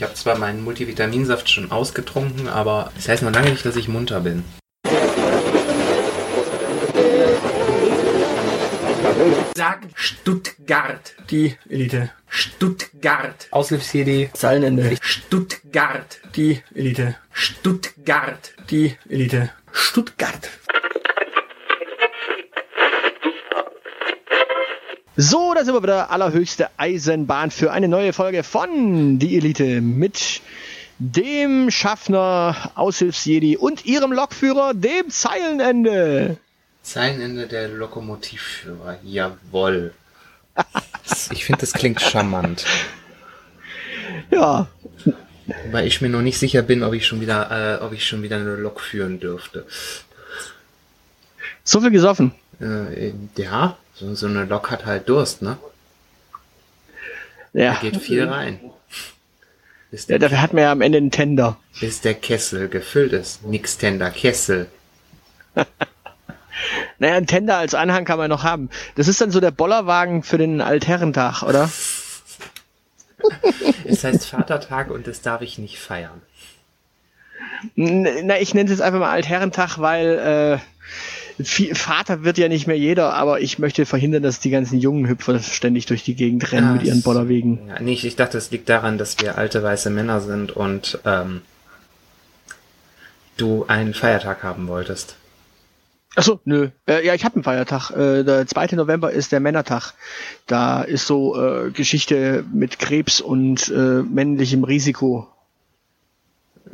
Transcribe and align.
Ich 0.00 0.04
habe 0.04 0.14
zwar 0.14 0.38
meinen 0.38 0.64
Multivitaminsaft 0.64 1.50
schon 1.50 1.70
ausgetrunken, 1.70 2.48
aber 2.48 2.90
das 2.94 3.06
heißt 3.06 3.22
noch 3.22 3.32
lange 3.32 3.50
nicht, 3.50 3.66
dass 3.66 3.76
ich 3.76 3.86
munter 3.86 4.20
bin. 4.20 4.44
Sag 9.54 9.80
Stuttgart. 9.94 11.14
Die 11.30 11.54
Elite. 11.68 12.12
Stuttgart. 12.28 13.46
Aushilfs-CD. 13.50 14.30
Zeilenende. 14.32 14.96
Stuttgart. 15.02 16.18
Die 16.34 16.62
Elite. 16.74 17.16
Stuttgart. 17.30 18.54
Die 18.70 18.96
Elite. 19.06 19.50
Stuttgart. 19.70 20.48
So, 25.16 25.54
da 25.54 25.64
sind 25.64 25.74
wir 25.74 25.82
wieder. 25.82 26.10
Allerhöchste 26.10 26.68
Eisenbahn 26.76 27.50
für 27.50 27.72
eine 27.72 27.88
neue 27.88 28.12
Folge 28.12 28.42
von 28.42 29.18
Die 29.18 29.36
Elite 29.36 29.80
mit 29.80 30.40
dem 30.98 31.70
Schaffner, 31.70 32.70
Aushilfsjedi 32.74 33.56
und 33.56 33.86
ihrem 33.86 34.12
Lokführer, 34.12 34.72
dem 34.74 35.10
Zeilenende. 35.10 36.36
Zeilenende 36.82 37.46
der 37.48 37.68
Lokomotivführer. 37.68 38.98
Jawoll. 39.02 39.92
ich 41.32 41.44
finde, 41.44 41.60
das 41.60 41.72
klingt 41.72 42.00
charmant. 42.00 42.64
Ja, 44.30 44.68
Weil 45.70 45.86
ich 45.86 46.00
mir 46.00 46.08
noch 46.08 46.22
nicht 46.22 46.38
sicher 46.38 46.62
bin, 46.62 46.82
ob 46.82 46.94
ich 46.94 47.06
schon 47.06 47.20
wieder, 47.20 47.78
äh, 47.80 47.84
ob 47.84 47.92
ich 47.92 48.06
schon 48.06 48.22
wieder 48.22 48.36
eine 48.36 48.54
Lok 48.54 48.80
führen 48.80 49.18
dürfte. 49.18 49.66
so 51.64 51.80
viel 51.80 51.90
gesoffen. 51.90 52.32
Äh, 52.60 53.12
ja, 53.36 53.76
so, 54.00 54.14
so 54.14 54.26
eine 54.26 54.44
Lok 54.44 54.70
hat 54.70 54.86
halt 54.86 55.08
Durst, 55.08 55.42
ne? 55.42 55.58
Ja, 57.52 57.74
Da 57.74 57.80
geht 57.80 57.96
viel 57.98 58.26
rein. 58.26 58.60
Ja 60.06 60.18
dafür 60.18 60.40
hat 60.40 60.52
man 60.52 60.62
ja 60.62 60.72
am 60.72 60.80
Ende 60.82 60.98
einen 60.98 61.10
Tender. 61.10 61.56
bis 61.80 62.00
der 62.00 62.14
Kessel 62.14 62.68
gefüllt 62.68 63.12
ist. 63.12 63.44
Nix 63.44 63.76
Tender 63.78 64.10
Kessel. 64.10 64.68
Naja, 66.98 67.14
einen 67.14 67.26
Tender 67.26 67.56
als 67.56 67.74
Anhang 67.74 68.04
kann 68.04 68.18
man 68.18 68.28
noch 68.28 68.44
haben. 68.44 68.68
Das 68.94 69.08
ist 69.08 69.18
dann 69.22 69.30
so 69.30 69.40
der 69.40 69.50
Bollerwagen 69.50 70.22
für 70.22 70.36
den 70.36 70.60
Altherrentag, 70.60 71.42
oder? 71.42 71.70
Es 73.84 74.04
heißt 74.04 74.26
Vatertag 74.26 74.90
und 74.90 75.06
das 75.06 75.22
darf 75.22 75.40
ich 75.40 75.56
nicht 75.58 75.78
feiern. 75.78 76.20
Na, 77.74 78.38
ich 78.38 78.52
nenne 78.54 78.66
es 78.70 78.78
jetzt 78.78 78.82
einfach 78.82 79.00
mal 79.00 79.10
Altherrentag, 79.10 79.78
weil 79.78 80.18
äh, 80.18 80.58
viel, 81.44 81.74
Vater 81.74 82.24
wird 82.24 82.38
ja 82.38 82.48
nicht 82.48 82.66
mehr 82.66 82.78
jeder, 82.78 83.14
aber 83.14 83.40
ich 83.40 83.58
möchte 83.58 83.86
verhindern, 83.86 84.22
dass 84.22 84.40
die 84.40 84.50
ganzen 84.50 84.78
jungen 84.78 85.08
Hüpfer 85.08 85.38
ständig 85.40 85.86
durch 85.86 86.02
die 86.02 86.14
Gegend 86.14 86.50
rennen 86.52 86.68
Ja, 86.68 86.72
mit 86.74 86.82
ihren 86.82 87.02
Bollerwegen. 87.02 87.68
Ja, 87.68 87.80
nicht, 87.80 88.04
ich 88.04 88.16
dachte, 88.16 88.38
es 88.38 88.50
liegt 88.50 88.68
daran, 88.68 88.98
dass 88.98 89.18
wir 89.20 89.38
alte 89.38 89.62
weiße 89.62 89.90
Männer 89.90 90.20
sind 90.20 90.52
und 90.52 90.98
ähm, 91.04 91.42
du 93.36 93.64
einen 93.68 93.94
Feiertag 93.94 94.42
haben 94.42 94.68
wolltest. 94.68 95.16
Achso, 96.16 96.40
nö. 96.44 96.70
Äh, 96.86 97.06
ja, 97.06 97.14
ich 97.14 97.24
habe 97.24 97.36
einen 97.36 97.44
Feiertag. 97.44 97.90
Äh, 97.90 98.24
der 98.24 98.46
2. 98.46 98.76
November 98.76 99.12
ist 99.12 99.30
der 99.30 99.40
Männertag. 99.40 99.94
Da 100.46 100.82
ist 100.82 101.06
so 101.06 101.40
äh, 101.40 101.70
Geschichte 101.70 102.44
mit 102.52 102.78
Krebs 102.80 103.20
und 103.20 103.68
äh, 103.68 104.02
männlichem 104.02 104.64
Risiko. 104.64 105.28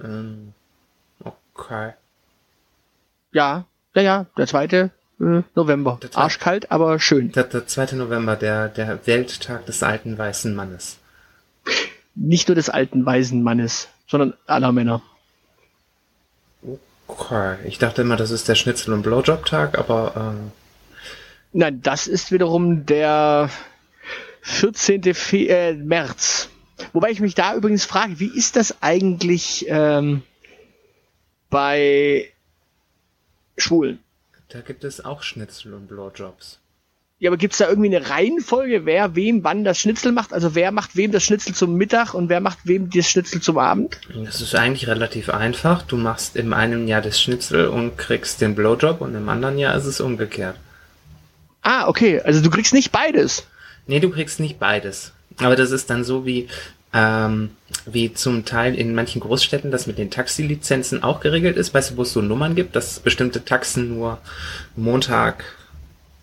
Ähm, 0.03 0.55
okay. 1.23 1.93
Ja, 3.33 3.67
ja, 3.97 4.03
ja, 4.03 4.27
der 4.37 4.47
2. 4.47 4.65
Äh, 4.67 4.89
November. 5.55 5.99
Der 6.03 6.11
zweite. 6.11 6.23
Arschkalt, 6.23 6.71
aber 6.71 7.01
schön. 7.01 7.33
Der, 7.33 7.45
der 7.45 7.67
2. 7.67 7.97
November, 7.97 8.37
der, 8.37 8.69
der 8.69 9.07
Welttag 9.07 9.65
des 9.67 9.83
alten 9.83 10.19
weißen 10.19 10.55
Mannes. 10.55 10.99
Nicht 12.15 12.49
nur 12.49 12.55
des 12.55 12.69
alten 12.69 13.05
weisen 13.07 13.43
Mannes, 13.43 13.89
sondern 14.07 14.35
aller 14.47 14.73
Männer. 14.73 15.03
Okay. 17.09 17.57
Ich 17.65 17.79
dachte 17.79 18.03
immer, 18.03 18.17
das 18.17 18.31
ist 18.31 18.49
der 18.49 18.55
Schnitzel- 18.55 18.93
und 18.93 19.03
Blowjob-Tag, 19.03 19.79
aber 19.79 20.13
ähm, 20.17 20.53
Nein, 21.53 21.81
das 21.83 22.07
ist 22.07 22.33
wiederum 22.33 22.85
der 22.85 23.49
14. 24.43 25.15
Fe 25.15 25.49
äh, 25.49 25.73
März. 25.73 26.51
Wobei 26.93 27.11
ich 27.11 27.21
mich 27.21 27.35
da 27.35 27.55
übrigens 27.55 27.87
frage, 27.87 28.21
wie 28.21 28.37
ist 28.37 28.57
das 28.57 28.83
eigentlich 28.83 29.65
ähm, 29.69 30.23
bei 31.49 32.31
Schwulen? 33.57 33.99
da 34.49 34.61
gibt 34.61 34.85
es 34.85 35.05
auch 35.05 35.23
Schnitzel- 35.23 35.75
und 35.75 35.89
Blowjobs. 35.89 36.61
Ja, 37.19 37.31
aber 37.31 37.39
gibt's 37.39 37.59
da 37.59 37.69
irgendwie 37.69 37.97
eine 37.97 38.11
Reihenfolge, 38.11 38.85
wer 38.85 39.17
wem 39.17 39.43
wann 39.43 39.65
das 39.65 39.79
Schnitzel 39.79 40.13
macht? 40.13 40.35
Also 40.35 40.55
wer 40.55 40.71
macht 40.71 40.97
wem 40.97 41.13
das 41.13 41.25
Schnitzel 41.25 41.55
zum 41.55 41.75
Mittag 41.75 42.13
und 42.13 42.29
wer 42.29 42.41
macht 42.41 42.59
wem 42.65 42.91
das 42.91 43.09
Schnitzel 43.11 43.41
zum 43.41 43.57
Abend? 43.57 43.99
Das 44.15 44.43
ist 44.43 44.55
eigentlich 44.55 44.87
relativ 44.87 45.31
einfach. 45.31 45.83
Du 45.83 45.97
machst 45.97 46.37
im 46.37 46.53
einen 46.53 46.87
Jahr 46.87 47.01
das 47.01 47.21
Schnitzel 47.21 47.69
und 47.69 47.97
kriegst 47.97 48.43
den 48.43 48.55
Blowjob 48.55 49.01
und 49.01 49.15
im 49.15 49.29
anderen 49.31 49.57
Jahr 49.57 49.75
ist 49.77 49.87
es 49.87 50.01
umgekehrt. 50.01 50.57
Ah, 51.63 51.89
okay, 51.89 52.21
also 52.21 52.43
du 52.43 52.51
kriegst 52.51 52.75
nicht 52.75 52.93
beides. 52.93 53.47
Nee, 53.87 54.01
du 54.01 54.11
kriegst 54.11 54.39
nicht 54.39 54.59
beides. 54.59 55.13
Aber 55.39 55.57
das 55.57 55.71
ist 55.71 55.89
dann 55.89 56.05
so 56.05 56.27
wie, 56.27 56.49
ähm, 56.93 57.51
wie 57.85 58.13
zum 58.15 58.45
Teil 58.45 58.75
in 58.75 58.95
manchen 58.95 59.21
Großstädten 59.21 59.71
das 59.71 59.87
mit 59.87 59.99
den 59.99 60.11
Taxilizenzen 60.11 61.03
auch 61.03 61.21
geregelt 61.21 61.57
ist. 61.57 61.75
Weißt 61.75 61.93
du, 61.93 61.97
wo 61.97 62.03
es 62.03 62.13
so 62.13 62.23
Nummern 62.23 62.55
gibt, 62.55 62.77
dass 62.77 63.01
bestimmte 63.01 63.45
Taxen 63.45 63.89
nur 63.97 64.19
Montag, 64.77 65.45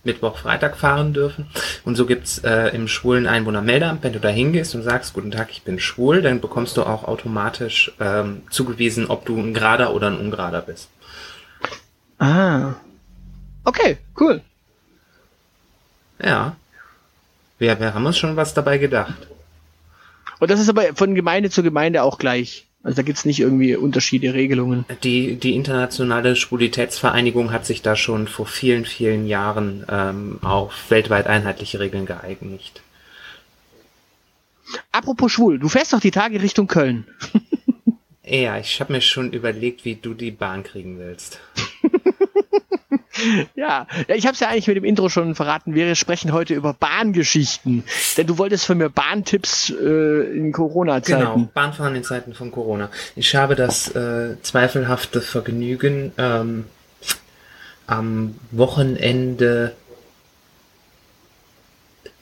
Mittwoch, 0.04 0.38
Freitag 0.38 0.78
fahren 0.78 1.14
dürfen. 1.14 1.48
Und 1.86 1.96
so 1.96 2.06
gibt's 2.06 2.40
äh, 2.40 2.76
im 2.76 2.88
schwulen 2.88 3.28
Einwohnermeldeamt, 3.28 4.04
wenn 4.04 4.14
du 4.14 4.20
da 4.20 4.30
hingehst 4.30 4.76
und 4.76 4.84
sagst, 4.84 5.14
guten 5.14 5.32
Tag, 5.32 5.52
ich 5.52 5.64
bin 5.64 5.80
schwul, 5.80 6.22
dann 6.22 6.42
bekommst 6.42 6.78
du 6.78 6.84
auch 6.84 7.04
automatisch 7.06 7.94
ähm, 8.00 8.44
zugewiesen, 8.50 9.08
ob 9.08 9.26
du 9.26 9.38
ein 9.38 9.54
gerader 9.54 9.94
oder 9.94 10.08
ein 10.08 10.18
ungerader 10.18 10.62
bist. 10.62 10.90
Ah. 12.20 12.76
Okay, 13.64 13.98
cool. 14.20 14.42
Ja. 16.22 16.56
Wir, 17.60 17.80
wir 17.80 17.94
haben 17.94 18.06
uns 18.06 18.18
schon 18.18 18.36
was 18.36 18.54
dabei 18.54 18.78
gedacht. 18.78 19.28
Und 20.44 20.52
das 20.52 20.60
ist 20.60 20.68
aber 20.68 20.94
von 20.94 21.16
Gemeinde 21.16 21.50
zu 21.50 21.64
Gemeinde 21.64 22.04
auch 22.04 22.18
gleich. 22.18 22.66
Also 22.84 22.98
da 22.98 23.02
gibt's 23.02 23.24
nicht 23.24 23.40
irgendwie 23.40 23.78
Unterschiede, 23.78 24.34
Regelungen. 24.34 24.84
Die, 25.02 25.38
die 25.38 25.56
internationale 25.56 26.36
Schwulitätsvereinigung 26.36 27.54
hat 27.54 27.66
sich 27.66 27.82
da 27.82 27.96
schon 27.96 28.28
vor 28.28 28.46
vielen, 28.46 28.84
vielen 28.84 29.26
Jahren 29.26 29.86
ähm, 29.90 30.40
auf 30.42 30.74
weltweit 30.90 31.28
einheitliche 31.28 31.80
Regeln 31.80 32.06
geeinigt. 32.06 32.82
Apropos 34.92 35.32
schwul, 35.32 35.60
du 35.60 35.70
fährst 35.70 35.94
doch 35.94 36.02
die 36.02 36.12
Tage 36.12 36.42
Richtung 36.42 36.68
Köln. 36.68 37.08
Ja, 38.26 38.58
ich 38.58 38.80
habe 38.80 38.94
mir 38.94 39.02
schon 39.02 39.34
überlegt, 39.34 39.84
wie 39.84 39.96
du 39.96 40.14
die 40.14 40.32
Bahn 40.32 40.64
kriegen 40.64 40.98
willst. 40.98 41.42
Ja, 43.56 43.88
ja 44.08 44.16
ich 44.16 44.26
habe 44.26 44.34
es 44.34 44.40
ja 44.40 44.50
eigentlich 44.50 44.68
mit 44.68 44.78
dem 44.78 44.84
Intro 44.84 45.10
schon 45.10 45.36
verraten. 45.36 45.76
Wir 45.76 45.96
sprechen 45.96 46.34
heute 46.34 46.54
über 46.54 46.74
Bahngeschichten. 46.74 47.84
Denn 48.18 48.28
du 48.28 48.38
wolltest 48.38 48.66
von 48.66 48.78
mir 48.78 48.90
Bahntipps 48.90 49.70
äh, 49.70 50.38
in 50.38 50.52
Corona-Zeiten. 50.52 51.20
Genau, 51.20 51.50
Bahnfahren 51.54 51.96
in 51.96 52.04
Zeiten 52.04 52.34
von 52.34 52.52
Corona. 52.52 52.90
Ich 53.16 53.36
habe 53.36 53.56
das 53.56 53.90
äh, 53.96 54.36
zweifelhafte 54.42 55.22
Vergnügen, 55.22 56.12
ähm, 56.18 56.66
am 57.88 58.36
Wochenende 58.52 59.74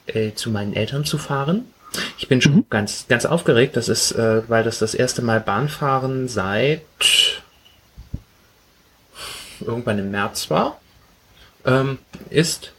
äh, 0.06 0.32
zu 0.34 0.50
meinen 0.50 0.74
Eltern 0.74 1.04
zu 1.04 1.18
fahren. 1.18 1.66
Ich 2.18 2.28
bin 2.28 2.40
schon 2.40 2.64
ganz, 2.70 3.06
ganz 3.08 3.26
aufgeregt. 3.26 3.76
Das 3.76 3.88
ist, 3.88 4.12
äh, 4.12 4.48
weil 4.48 4.64
das 4.64 4.78
das 4.78 4.94
erste 4.94 5.22
Mal 5.22 5.40
Bahnfahren 5.40 6.28
seit 6.28 6.82
irgendwann 9.60 9.98
im 9.98 10.10
März 10.10 10.50
war, 10.50 10.80
ähm, 11.64 11.98
ist 12.30 12.72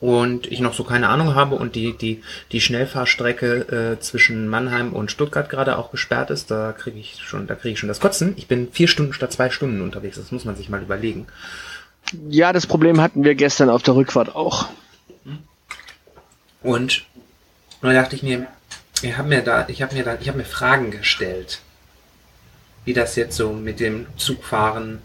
und 0.00 0.46
ich 0.46 0.60
noch 0.60 0.74
so 0.74 0.84
keine 0.84 1.08
Ahnung 1.08 1.34
habe 1.34 1.56
und 1.56 1.74
die, 1.74 1.96
die, 1.96 2.22
die 2.52 2.60
Schnellfahrstrecke 2.60 3.96
äh, 3.96 4.00
zwischen 4.00 4.46
Mannheim 4.46 4.92
und 4.92 5.10
Stuttgart 5.10 5.48
gerade 5.48 5.76
auch 5.76 5.90
gesperrt 5.90 6.30
ist, 6.30 6.50
da 6.50 6.72
kriege 6.72 6.98
ich 6.98 7.20
schon, 7.22 7.46
da 7.46 7.54
kriege 7.54 7.72
ich 7.72 7.80
schon 7.80 7.88
das 7.88 8.00
Kotzen. 8.00 8.34
Ich 8.36 8.46
bin 8.46 8.70
vier 8.70 8.86
Stunden 8.86 9.12
statt 9.12 9.32
zwei 9.32 9.50
Stunden 9.50 9.80
unterwegs, 9.80 10.16
das 10.16 10.30
muss 10.30 10.44
man 10.44 10.56
sich 10.56 10.68
mal 10.68 10.82
überlegen. 10.82 11.26
Ja, 12.28 12.52
das 12.52 12.66
Problem 12.66 13.00
hatten 13.00 13.24
wir 13.24 13.34
gestern 13.34 13.70
auf 13.70 13.82
der 13.82 13.96
Rückfahrt 13.96 14.34
auch. 14.34 14.68
Und 16.62 17.04
da 17.82 17.92
dachte 17.92 18.16
ich 18.16 18.22
mir, 18.22 18.46
ich 19.02 19.16
habe 19.16 19.28
mir 19.28 19.42
da, 19.42 19.68
ich 19.68 19.82
habe 19.82 19.94
mir 19.94 20.04
da, 20.04 20.16
ich 20.20 20.28
habe 20.28 20.38
mir 20.38 20.44
Fragen 20.44 20.90
gestellt, 20.90 21.60
wie 22.84 22.92
das 22.92 23.16
jetzt 23.16 23.36
so 23.36 23.52
mit 23.52 23.80
dem 23.80 24.06
Zugfahren 24.16 25.02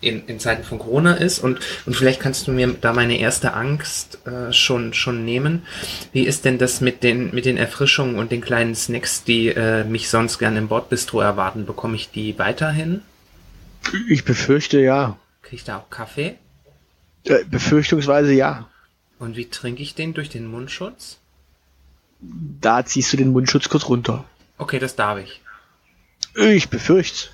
in, 0.00 0.26
in 0.26 0.40
Zeiten 0.40 0.64
von 0.64 0.78
Corona 0.78 1.14
ist 1.14 1.38
und, 1.40 1.60
und 1.86 1.94
vielleicht 1.94 2.20
kannst 2.20 2.46
du 2.46 2.52
mir 2.52 2.68
da 2.80 2.92
meine 2.92 3.18
erste 3.18 3.52
Angst 3.54 4.26
äh, 4.26 4.52
schon, 4.52 4.94
schon 4.94 5.24
nehmen. 5.24 5.62
Wie 6.12 6.24
ist 6.24 6.44
denn 6.44 6.58
das 6.58 6.80
mit 6.80 7.02
den, 7.02 7.34
mit 7.34 7.44
den 7.44 7.56
Erfrischungen 7.56 8.16
und 8.16 8.32
den 8.32 8.40
kleinen 8.40 8.74
Snacks, 8.74 9.24
die 9.24 9.48
äh, 9.48 9.84
mich 9.84 10.08
sonst 10.08 10.38
gern 10.38 10.56
im 10.56 10.68
Bordbistro 10.68 11.20
erwarten? 11.20 11.66
Bekomme 11.66 11.96
ich 11.96 12.10
die 12.10 12.38
weiterhin? 12.38 13.02
Ich 14.08 14.24
befürchte 14.24 14.80
ja. 14.80 15.18
Kriege 15.42 15.56
ich 15.56 15.64
da 15.64 15.78
auch 15.78 15.90
Kaffee? 15.90 16.36
Äh, 17.24 17.44
befürchtungsweise 17.44 18.32
ja. 18.32 18.68
Und 19.18 19.36
wie 19.36 19.50
trinke 19.50 19.82
ich 19.82 19.94
den 19.94 20.14
durch 20.14 20.30
den 20.30 20.46
Mundschutz? 20.46 21.18
Da 22.20 22.84
ziehst 22.84 23.12
du 23.12 23.16
den 23.16 23.32
Mundschutz 23.32 23.68
kurz 23.68 23.88
runter. 23.88 24.24
Okay, 24.56 24.78
das 24.78 24.96
darf 24.96 25.18
ich. 25.18 25.40
Ich 26.36 26.68
befürchte. 26.68 27.28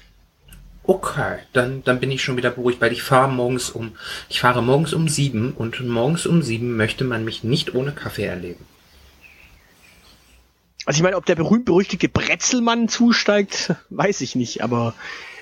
Okay, 0.88 1.38
dann, 1.53 1.83
dann 1.83 1.99
bin 1.99 2.12
ich 2.12 2.23
schon 2.23 2.37
wieder 2.37 2.50
beruhigt, 2.50 2.81
weil 2.81 2.93
ich 2.93 3.03
fahre 3.03 3.31
morgens 3.31 3.71
um, 3.71 3.93
ich 4.29 4.41
fahre 4.41 4.62
morgens 4.62 4.94
um 4.94 5.09
sieben 5.09 5.53
und 5.53 5.81
morgens 5.85 6.27
um 6.27 6.43
sieben 6.43 6.77
möchte 6.77 7.05
man 7.05 7.25
mich 7.25 7.43
nicht 7.43 7.75
ohne 7.75 7.93
Kaffee 7.93 8.25
erleben. 8.25 8.65
Also 10.85 10.99
ich 10.99 11.03
meine, 11.03 11.17
ob 11.17 11.27
der 11.27 11.35
berühmt-berüchtigte 11.35 12.09
Brezelmann 12.09 12.88
zusteigt, 12.88 13.75
weiß 13.91 14.21
ich 14.21 14.37
nicht, 14.37 14.62
aber 14.62 14.94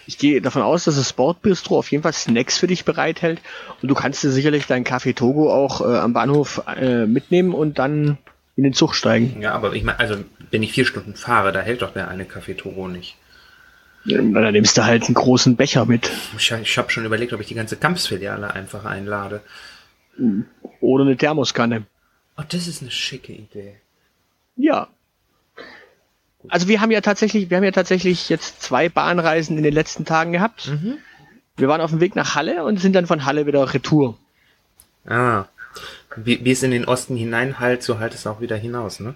ich 0.06 0.16
gehe 0.16 0.40
davon 0.40 0.62
aus, 0.62 0.84
dass 0.84 0.96
das 0.96 1.10
Sportbistro 1.10 1.78
auf 1.78 1.90
jeden 1.90 2.02
Fall 2.02 2.14
Snacks 2.14 2.58
für 2.58 2.66
dich 2.66 2.86
bereithält 2.86 3.42
und 3.82 3.88
du 3.88 3.94
kannst 3.94 4.24
dir 4.24 4.30
sicherlich 4.30 4.66
deinen 4.66 4.84
Kaffee 4.84 5.12
Togo 5.12 5.52
auch 5.52 5.82
äh, 5.82 5.98
am 5.98 6.14
Bahnhof 6.14 6.62
äh, 6.74 7.06
mitnehmen 7.06 7.52
und 7.52 7.78
dann 7.78 8.16
in 8.56 8.64
den 8.64 8.72
Zug 8.72 8.94
steigen. 8.94 9.42
Ja, 9.42 9.52
aber 9.52 9.74
ich 9.74 9.84
meine, 9.84 9.98
also 9.98 10.16
wenn 10.50 10.62
ich 10.62 10.72
vier 10.72 10.86
Stunden 10.86 11.16
fahre, 11.16 11.52
da 11.52 11.60
hält 11.60 11.82
doch 11.82 11.92
der 11.92 12.08
eine 12.08 12.24
Kaffee 12.24 12.54
Togo 12.54 12.88
nicht. 12.88 13.16
Dann 14.06 14.52
nimmst 14.52 14.76
du 14.76 14.84
halt 14.84 15.04
einen 15.04 15.14
großen 15.14 15.56
Becher 15.56 15.86
mit. 15.86 16.10
Ich, 16.36 16.50
ich 16.50 16.78
habe 16.78 16.90
schon 16.90 17.04
überlegt, 17.04 17.32
ob 17.32 17.40
ich 17.40 17.46
die 17.46 17.54
ganze 17.54 17.76
Kampfsfiliale 17.76 18.52
einfach 18.52 18.84
einlade. 18.84 19.40
Oder 20.80 21.04
eine 21.04 21.16
Thermoskanne. 21.16 21.84
Oh, 22.36 22.42
das 22.48 22.66
ist 22.66 22.82
eine 22.82 22.90
schicke 22.90 23.32
Idee. 23.32 23.76
Ja. 24.56 24.88
Also 26.48 26.68
wir 26.68 26.80
haben 26.80 26.90
ja 26.90 27.00
tatsächlich, 27.00 27.48
wir 27.48 27.56
haben 27.56 27.64
ja 27.64 27.70
tatsächlich 27.70 28.28
jetzt 28.28 28.60
zwei 28.60 28.88
Bahnreisen 28.88 29.56
in 29.56 29.62
den 29.62 29.72
letzten 29.72 30.04
Tagen 30.04 30.32
gehabt. 30.32 30.70
Wir 31.56 31.68
waren 31.68 31.80
auf 31.80 31.90
dem 31.90 32.00
Weg 32.00 32.16
nach 32.16 32.34
Halle 32.34 32.64
und 32.64 32.78
sind 32.78 32.94
dann 32.94 33.06
von 33.06 33.24
Halle 33.24 33.46
wieder 33.46 33.72
retour. 33.72 34.18
Ah. 35.06 35.46
Wie, 36.16 36.44
wie 36.44 36.50
es 36.50 36.62
in 36.62 36.70
den 36.70 36.84
Osten 36.84 37.16
hinein 37.16 37.58
halt, 37.58 37.82
so 37.82 37.98
halt 37.98 38.14
es 38.14 38.26
auch 38.26 38.40
wieder 38.40 38.56
hinaus, 38.56 39.00
ne? 39.00 39.14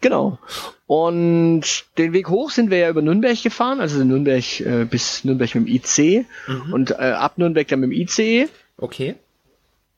Genau. 0.00 0.38
Und 0.86 1.62
den 1.98 2.12
Weg 2.12 2.28
hoch 2.28 2.50
sind 2.50 2.70
wir 2.70 2.78
ja 2.78 2.90
über 2.90 3.02
Nürnberg 3.02 3.40
gefahren, 3.42 3.80
also 3.80 4.02
Nürnberg 4.04 4.60
äh, 4.60 4.84
bis 4.84 5.24
Nürnberg 5.24 5.54
mit 5.54 5.66
dem 5.66 5.74
IC 5.74 6.26
und 6.72 6.90
äh, 6.90 6.94
ab 6.94 7.38
Nürnberg 7.38 7.66
dann 7.68 7.80
mit 7.80 7.90
dem 7.90 7.92
ICE. 7.92 8.48
Okay. 8.76 9.14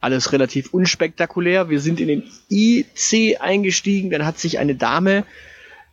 Alles 0.01 0.33
relativ 0.33 0.75
unspektakulär. 0.75 1.71
Wir 1.71 1.81
sind 1.81 1.99
in 2.01 2.09
den 2.09 2.23
IC 2.51 3.41
eingestiegen, 3.41 4.11
dann 4.11 4.27
hat 4.27 4.39
sich 4.39 4.59
eine 4.59 4.75
Dame 4.75 5.25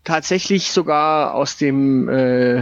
tatsächlich 0.04 0.72
sogar 0.72 1.34
aus 1.34 1.58
dem 1.58 2.10
äh, 2.10 2.60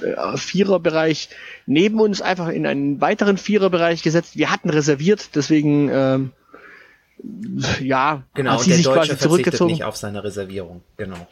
äh, 0.00 0.36
Viererbereich 0.36 1.28
neben 1.66 2.00
uns 2.00 2.22
einfach 2.22 2.48
in 2.48 2.66
einen 2.66 3.00
weiteren 3.00 3.36
Viererbereich 3.36 4.02
gesetzt. 4.02 4.36
Wir 4.36 4.50
hatten 4.50 4.70
reserviert, 4.70 5.34
deswegen 5.34 5.90
ähm, 5.92 6.32
ja, 7.80 8.22
Genau, 8.34 8.52
hat 8.52 8.60
sie 8.60 8.70
der 8.70 8.76
sich 8.78 8.84
Deutsche 8.86 9.08
quasi 9.14 9.18
zurückgezogen. 9.22 9.70
nicht 9.72 9.84
auf 9.84 9.96
seine 9.96 10.24
Reservierung. 10.24 10.82
Genau. 10.96 11.26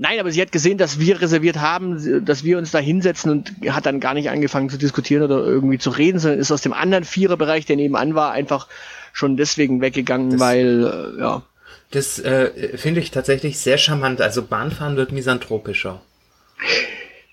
Nein, 0.00 0.20
aber 0.20 0.30
sie 0.30 0.40
hat 0.40 0.52
gesehen, 0.52 0.78
dass 0.78 1.00
wir 1.00 1.20
reserviert 1.20 1.56
haben, 1.56 2.24
dass 2.24 2.44
wir 2.44 2.56
uns 2.58 2.70
da 2.70 2.78
hinsetzen 2.78 3.32
und 3.32 3.52
hat 3.70 3.84
dann 3.86 3.98
gar 3.98 4.14
nicht 4.14 4.30
angefangen 4.30 4.70
zu 4.70 4.78
diskutieren 4.78 5.22
oder 5.24 5.38
irgendwie 5.44 5.78
zu 5.78 5.90
reden, 5.90 6.20
sondern 6.20 6.38
ist 6.38 6.52
aus 6.52 6.62
dem 6.62 6.72
anderen 6.72 7.02
Viererbereich, 7.04 7.66
der 7.66 7.74
nebenan 7.76 8.14
war, 8.14 8.30
einfach 8.30 8.68
schon 9.12 9.36
deswegen 9.36 9.80
weggegangen, 9.80 10.30
Das- 10.30 10.40
weil, 10.40 11.14
äh, 11.16 11.20
ja. 11.20 11.42
Das 11.90 12.18
äh, 12.18 12.76
finde 12.76 13.00
ich 13.00 13.10
tatsächlich 13.10 13.58
sehr 13.58 13.78
charmant. 13.78 14.20
Also 14.20 14.42
Bahnfahren 14.42 14.96
wird 14.96 15.10
misanthropischer. 15.10 16.00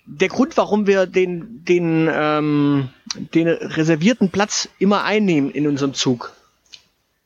Der 0.08 0.30
Grund, 0.30 0.56
warum 0.56 0.88
wir 0.88 1.06
den, 1.08 1.66
den, 1.66 2.08
ähm, 2.12 2.90
den 3.34 3.48
reservierten 3.48 4.30
Platz 4.30 4.70
immer 4.80 5.04
einnehmen 5.04 5.52
in 5.52 5.68
unserem 5.68 5.94
Zug, 5.94 6.32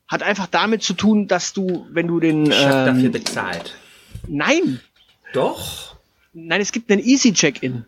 hat 0.09 0.23
einfach 0.23 0.47
damit 0.47 0.83
zu 0.83 0.93
tun, 0.93 1.27
dass 1.27 1.53
du, 1.53 1.87
wenn 1.91 2.07
du 2.07 2.19
den, 2.19 2.47
Ich 2.47 2.65
habe 2.65 2.87
dafür 2.87 3.05
ähm, 3.05 3.11
bezahlt. 3.11 3.75
nein, 4.27 4.81
Doch? 5.33 5.95
nein, 6.33 6.59
es 6.59 6.71
gibt 6.71 6.91
einen 6.91 7.01
Easy 7.01 7.31
Check-in. 7.31 7.85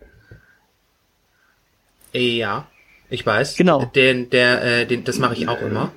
Ja, 2.14 2.68
ich 3.10 3.26
weiß. 3.26 3.56
Genau. 3.56 3.86
Den, 3.86 4.30
der, 4.30 4.64
äh, 4.64 4.86
den, 4.86 5.04
das 5.04 5.18
mache 5.18 5.34
ich 5.34 5.48
auch 5.48 5.62
immer. 5.62 5.92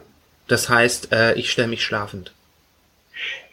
Das 0.48 0.68
heißt, 0.68 1.12
äh, 1.12 1.34
ich 1.34 1.50
stelle 1.50 1.68
mich 1.68 1.84
schlafend. 1.84 2.32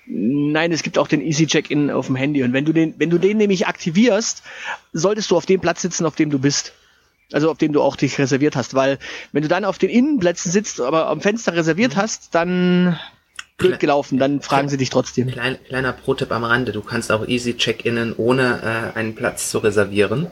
Nein, 0.06 0.72
es 0.72 0.84
gibt 0.84 0.98
auch 0.98 1.08
den 1.08 1.22
Easy 1.22 1.48
Check-in 1.48 1.90
auf 1.92 2.08
dem 2.08 2.16
Handy. 2.16 2.44
Und 2.44 2.54
wenn 2.54 2.66
du 2.66 2.74
den, 2.74 2.96
wenn 2.98 3.10
du 3.10 3.18
den 3.18 3.38
nämlich 3.38 3.68
aktivierst, 3.68 4.44
solltest 4.94 5.32
du 5.32 5.38
auf 5.38 5.46
dem 5.46 5.62
Platz 5.62 5.82
sitzen, 5.82 6.06
auf 6.06 6.16
dem 6.16 6.30
du 6.30 6.40
bist. 6.40 6.74
Also 7.34 7.50
auf 7.50 7.58
dem 7.58 7.74
du 7.74 7.82
auch 7.82 7.96
dich 7.96 8.18
reserviert 8.20 8.56
hast. 8.56 8.74
Weil 8.74 8.98
wenn 9.32 9.42
du 9.42 9.48
dann 9.48 9.66
auf 9.66 9.78
den 9.78 9.90
Innenplätzen 9.90 10.52
sitzt, 10.52 10.82
aber 10.82 11.08
am 11.08 11.22
Fenster 11.22 11.56
reserviert 11.56 11.96
hast, 11.96 12.36
dann 12.36 13.00
blöd 13.58 13.80
gelaufen. 13.80 14.18
Dann 14.18 14.42
fragen 14.42 14.70
sie 14.70 14.78
dich 14.78 14.90
trotzdem. 14.90 15.28
Klein, 15.28 15.58
kleiner 15.68 15.94
Pro-Tipp 15.94 16.32
am 16.32 16.44
Rande. 16.44 16.72
Du 16.72 16.82
kannst 16.82 17.12
auch 17.12 17.28
easy 17.28 17.56
check-innen, 17.56 18.14
ohne 18.18 18.92
äh, 18.96 18.98
einen 18.98 19.16
Platz 19.16 19.50
zu 19.52 19.60
reservieren. 19.60 20.28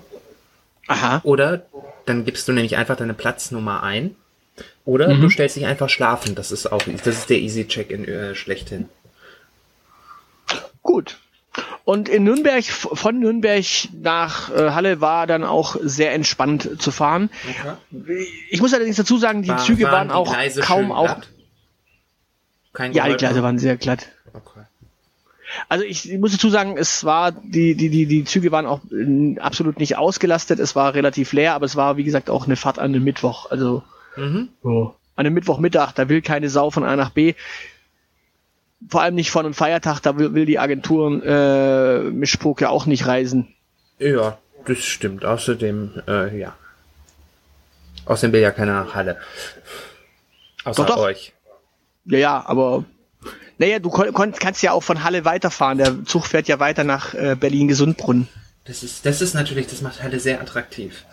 Aha. 0.88 1.22
Oder 1.24 1.66
dann 2.06 2.26
gibst 2.26 2.48
du 2.48 2.54
nämlich 2.54 2.78
einfach 2.78 2.96
deine 2.96 3.14
Platznummer 3.14 3.84
ein. 3.84 4.16
Oder 4.86 5.14
du 5.16 5.30
stellst 5.30 5.56
dich 5.56 5.68
einfach 5.68 5.90
schlafen. 5.90 6.34
Das 6.34 6.52
ist 6.52 6.72
auch, 6.72 6.82
das 6.82 7.20
ist 7.20 7.30
der 7.30 7.38
easy 7.38 7.68
check-in 7.68 8.06
äh, 8.06 8.34
schlechthin. 8.34 8.90
Gut. 10.82 11.18
Und 11.92 12.08
in 12.08 12.24
Nürnberg, 12.24 12.64
von 12.66 13.18
Nürnberg 13.20 13.66
nach 14.00 14.52
äh, 14.52 14.70
Halle 14.72 15.02
war 15.02 15.26
dann 15.26 15.44
auch 15.44 15.76
sehr 15.82 16.14
entspannt 16.14 16.70
zu 16.80 16.92
fahren. 16.92 17.32
Ich 18.52 18.62
muss 18.62 18.76
allerdings 18.76 18.98
dazu 18.98 19.18
sagen, 19.18 19.42
die 19.42 19.50
War- 19.50 19.58
Züge 19.58 19.86
waren, 19.86 20.10
die 20.10 20.14
auch 20.14 20.36
kaum 20.62 20.92
auch. 20.92 21.18
Ja, 22.92 23.08
die? 23.08 23.16
Gleise 23.16 23.42
waren 23.42 23.58
sehr 23.58 23.76
glatt. 23.78 24.08
Okay. 24.34 24.62
Also 25.68 25.84
ich, 25.84 26.12
ich 26.12 26.20
muss 26.20 26.32
dazu 26.32 26.50
sagen, 26.52 26.78
es 26.78 27.04
war 27.06 27.32
die 27.32 27.74
die 27.74 27.90
die 27.90 28.06
die 28.06 28.24
Züge 28.24 28.52
waren 28.52 28.68
auch 28.68 28.82
äh, 28.92 29.40
absolut 29.40 29.80
nicht 29.80 29.98
ausgelastet. 29.98 30.60
Es 30.60 30.76
war 30.76 30.94
relativ 30.94 31.34
leer, 31.34 31.56
aber 31.56 31.66
es 31.66 31.76
war 31.76 31.98
wie 31.98 32.04
gesagt 32.04 32.30
auch 32.30 32.46
eine 32.46 32.56
Fahrt 32.56 32.78
an 32.78 32.94
einem 32.94 33.04
Mittwoch. 33.04 33.50
Also 33.50 33.82
Mhm. 34.16 34.50
so. 34.62 34.94
an 35.16 35.26
einem 35.26 35.34
Mittwochmittag, 35.34 35.94
da 35.94 36.08
will 36.08 36.22
keine 36.22 36.50
Sau 36.50 36.70
von 36.70 36.84
A 36.84 36.96
nach 36.96 37.10
B. 37.10 37.34
Vor 38.88 39.02
allem 39.02 39.16
nicht 39.16 39.32
von 39.32 39.46
einem 39.46 39.54
Feiertag, 39.54 40.00
da 40.00 40.18
will, 40.18 40.34
will 40.34 40.46
die 40.46 40.60
Agenturen 40.60 41.22
äh, 41.22 42.00
Mischpoke 42.00 42.70
auch 42.70 42.86
nicht 42.86 43.08
reisen. 43.08 43.54
Ja, 44.00 44.38
das 44.66 44.80
stimmt. 44.80 45.26
Außerdem, 45.26 46.02
äh, 46.08 46.40
ja. 46.40 46.56
Außerdem 48.06 48.34
will 48.34 48.42
ja 48.42 48.52
keiner 48.52 48.86
nach 48.86 48.96
Halle. 48.96 49.18
Außer 50.64 50.86
Doch, 50.86 50.96
doch. 50.96 51.04
euch. 51.04 51.34
Ja, 52.06 52.18
ja, 52.18 52.44
aber 52.46 52.86
naja, 53.58 53.80
du 53.80 53.90
kon 53.90 54.32
kannst 54.32 54.64
ja 54.64 54.72
auch 54.72 54.82
von 54.84 55.04
Halle 55.04 55.26
weiterfahren. 55.26 55.78
Der 55.78 56.06
Zug 56.06 56.26
fährt 56.26 56.48
ja 56.48 56.60
weiter 56.60 56.86
nach 56.86 57.14
äh, 57.14 57.36
Berlin-Gesundbrunnen. 57.36 58.30
Das 58.64 58.84
ist, 58.84 59.06
das 59.06 59.22
ist 59.22 59.34
natürlich, 59.34 59.68
das 59.68 59.82
macht 59.82 60.02
Halle 60.02 60.20
sehr 60.20 60.42
attraktiv. 60.42 61.04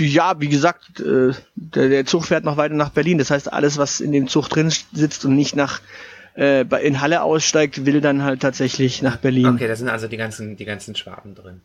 Ja, 0.00 0.40
wie 0.40 0.48
gesagt, 0.48 1.00
äh, 1.00 1.32
der, 1.54 1.88
der 1.88 2.06
Zug 2.06 2.26
fährt 2.26 2.44
noch 2.44 2.56
weiter 2.56 2.74
nach 2.74 2.90
Berlin. 2.90 3.18
Das 3.18 3.30
heißt, 3.30 3.52
alles, 3.52 3.78
was 3.78 4.00
in 4.00 4.12
dem 4.12 4.28
Zug 4.28 4.48
drin 4.48 4.72
sitzt 4.92 5.24
und 5.24 5.36
nicht 5.36 5.54
nach 5.56 5.80
äh, 6.36 6.64
in 6.84 7.00
Halle 7.00 7.22
aussteigt, 7.22 7.84
will 7.86 8.00
dann 8.00 8.22
halt 8.22 8.40
tatsächlich 8.40 9.02
nach 9.02 9.16
Berlin. 9.16 9.46
Okay, 9.46 9.68
da 9.68 9.76
sind 9.76 9.88
also 9.88 10.08
die 10.08 10.16
ganzen, 10.16 10.56
die 10.56 10.64
ganzen 10.64 10.94
Schwaben 10.96 11.34
drin. 11.34 11.60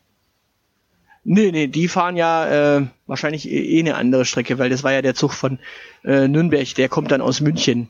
Nee, 1.28 1.50
nee, 1.50 1.66
die 1.66 1.88
fahren 1.88 2.16
ja 2.16 2.76
äh, 2.76 2.86
wahrscheinlich 3.06 3.50
eh, 3.50 3.78
eh 3.78 3.80
eine 3.80 3.96
andere 3.96 4.24
Strecke, 4.24 4.58
weil 4.58 4.70
das 4.70 4.84
war 4.84 4.92
ja 4.92 5.02
der 5.02 5.16
Zug 5.16 5.32
von 5.32 5.58
äh, 6.04 6.28
Nürnberg, 6.28 6.72
der 6.76 6.88
kommt 6.88 7.10
dann 7.10 7.20
aus 7.20 7.40
München. 7.40 7.88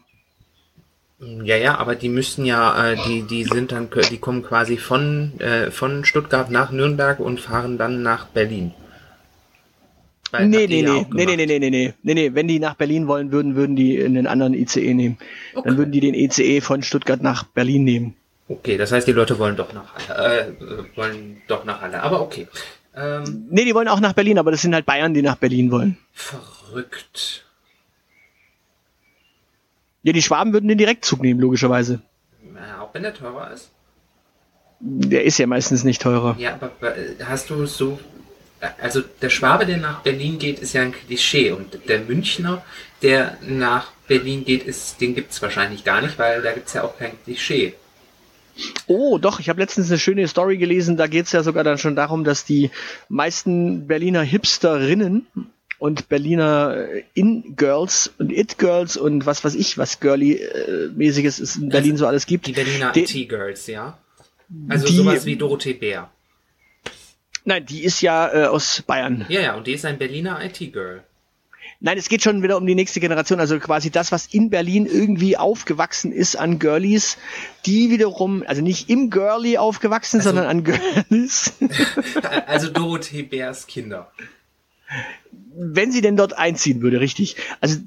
Ja, 1.19 1.57
ja, 1.57 1.79
aber 1.79 1.95
die 1.97 2.09
müssten 2.09 2.45
ja, 2.45 2.93
äh, 2.93 2.97
die, 3.07 3.23
die 3.23 3.45
sind 3.45 3.73
dann, 3.73 3.89
die 4.11 4.19
kommen 4.19 4.43
quasi 4.43 4.77
von, 4.77 5.39
äh, 5.41 5.71
von 5.71 6.05
Stuttgart 6.05 6.51
nach 6.51 6.71
Nürnberg 6.71 7.21
und 7.21 7.41
fahren 7.41 7.79
dann 7.79 8.03
nach 8.03 8.27
Berlin. 8.27 8.73
Weil 10.33 10.49
Nee, 10.49 10.67
nee, 10.67 10.83
nee, 10.83 11.07
nee, 11.13 11.25
nee, 11.27 11.37
nee, 11.37 11.47
nee, 11.47 11.59
nee, 11.59 11.71
nee, 11.71 11.95
nee, 12.03 12.15
nee, 12.15 12.35
wenn 12.35 12.49
die 12.49 12.59
nach 12.59 12.75
Berlin 12.75 13.07
wollen 13.07 13.31
würden, 13.33 13.55
würden 13.55 13.77
die 13.77 14.03
einen 14.03 14.27
anderen 14.27 14.55
ICE 14.55 14.95
nehmen. 14.95 15.19
Dann 15.55 15.77
würden 15.77 15.93
die 15.93 16.01
den 16.01 16.15
ICE 16.15 16.61
von 16.61 16.83
Stuttgart 16.83 17.23
nach 17.23 17.45
Berlin 17.45 17.85
nehmen. 17.85 18.17
Okay, 18.49 18.77
das 18.77 18.93
heißt, 18.93 19.07
die 19.07 19.13
Leute 19.13 19.39
wollen 19.39 19.57
doch 19.57 19.73
nach 19.73 19.95
Halle, 20.09 20.57
äh, 20.61 20.97
wollen 20.97 21.43
doch 21.49 21.65
nach 21.65 21.81
Halle, 21.81 22.03
aber 22.03 22.21
okay. 22.23 22.47
Ähm, 22.95 23.47
Nee, 23.51 23.65
die 23.65 23.75
wollen 23.75 23.89
auch 23.89 24.01
nach 24.01 24.13
Berlin, 24.13 24.39
aber 24.39 24.51
das 24.53 24.63
sind 24.63 24.73
halt 24.75 24.87
Bayern, 24.87 25.15
die 25.15 25.23
nach 25.23 25.37
Berlin 25.37 25.71
wollen. 25.71 25.99
verrückt. 26.13 27.45
Ja, 30.03 30.13
die 30.13 30.23
Schwaben 30.23 30.53
würden 30.53 30.69
den 30.69 30.79
Direktzug 30.79 31.21
nehmen, 31.23 31.41
logischerweise. 31.41 32.01
Ja, 32.55 32.83
auch 32.83 32.95
wenn 32.95 33.03
der 33.03 33.13
teurer 33.15 33.51
ist. 33.51 33.71
Der 34.79 35.25
ist 35.25 35.39
ja 35.39 35.47
meistens 35.49 35.83
nicht 35.85 36.01
teurer. 36.01 36.37
Ja, 36.39 36.55
aber 36.55 36.97
äh, 36.97 37.17
hast 37.25 37.51
du 37.51 37.67
so. 37.67 37.99
Also 38.81 39.03
der 39.23 39.31
Schwabe, 39.31 39.67
der 39.67 39.77
nach 39.77 40.01
Berlin 40.03 40.39
geht, 40.39 40.59
ist 40.59 40.73
ja 40.73 40.83
ein 40.83 40.93
Klischee. 40.93 41.53
Und 41.53 41.89
der 41.89 42.01
Münchner, 42.01 42.65
der 43.03 43.37
nach 43.47 43.93
Berlin 44.09 44.45
geht, 44.45 44.65
ist, 44.65 45.01
den 45.01 45.15
gibt's 45.15 45.43
wahrscheinlich 45.43 45.85
gar 45.85 46.01
nicht, 46.01 46.19
weil 46.19 46.43
da 46.43 46.53
gibt's 46.53 46.73
ja 46.73 46.85
auch 46.85 46.97
kein 46.99 47.13
Klischee. 47.25 47.75
Oh, 48.87 49.19
doch, 49.19 49.39
ich 49.39 49.49
habe 49.49 49.61
letztens 49.61 49.91
eine 49.91 49.99
schöne 49.99 50.27
Story 50.29 50.57
gelesen, 50.57 50.97
da 50.97 51.07
geht's 51.07 51.33
ja 51.33 51.43
sogar 51.43 51.63
dann 51.63 51.77
schon 51.77 51.95
darum, 51.95 52.25
dass 52.25 52.47
die 52.47 52.71
meisten 53.09 53.87
Berliner 53.87 54.23
Hipsterinnen 54.23 55.27
und 55.79 56.09
Berliner 56.09 56.89
äh, 56.91 57.03
In-Girls 57.15 58.15
und 58.19 58.33
It-Girls 58.33 58.97
und 58.97 59.27
was 59.27 59.45
weiß 59.45 59.55
ich, 59.55 59.77
was 59.77 60.01
Girly-mäßiges 60.01 61.39
es 61.39 61.57
in 61.57 61.69
Berlin 61.69 61.97
so 61.99 62.07
alles 62.07 62.27
gibt. 62.27 62.47
Die 62.47 62.53
Berliner 62.53 62.97
IT-Girls, 62.97 63.67
ja. 63.67 63.99
Also 64.69 64.87
die, 64.87 64.97
sowas 64.97 65.27
wie 65.27 65.37
Dorothee 65.37 65.75
Bär. 65.75 66.11
Nein, 67.49 67.65
die 67.65 67.85
ist 67.85 68.01
ja 68.03 68.29
äh, 68.33 68.47
aus 68.47 68.83
Bayern. 68.87 69.25
Ja, 69.29 69.41
ja, 69.41 69.55
und 69.55 69.67
die 69.67 69.73
ist 69.73 69.85
ein 69.85 69.97
Berliner 69.99 70.45
IT-Girl. 70.45 71.03
Nein, 71.79 71.97
es 71.99 72.09
geht 72.09 72.23
schon 72.23 72.43
wieder 72.43 72.57
um 72.57 72.67
die 72.67 72.75
nächste 72.75 73.01
Generation, 73.01 73.39
also 73.39 73.59
quasi 73.61 73.91
das, 73.91 74.11
was 74.11 74.27
in 74.27 74.51
Berlin 74.51 74.87
irgendwie 74.87 75.37
aufgewachsen 75.37 76.11
ist 76.11 76.35
an 76.37 76.59
Girlies, 76.59 77.19
die 77.67 77.91
wiederum, 77.91 78.43
also 78.47 78.63
nicht 78.63 78.89
im 78.91 79.11
Girlie 79.11 79.59
aufgewachsen, 79.59 80.19
Also- 80.19 80.31
sondern 80.31 80.47
an 80.47 80.65
Girlies, 80.65 81.53
Also 82.47 82.69
Dorothee 82.71 83.23
Bärs 83.23 83.67
Kinder. 83.67 84.11
wenn 85.55 85.93
sie 85.93 86.01
denn 86.01 86.17
dort 86.17 86.37
einziehen 86.37 86.81
würde, 86.83 86.99
richtig. 87.01 87.37
Also 87.61 87.79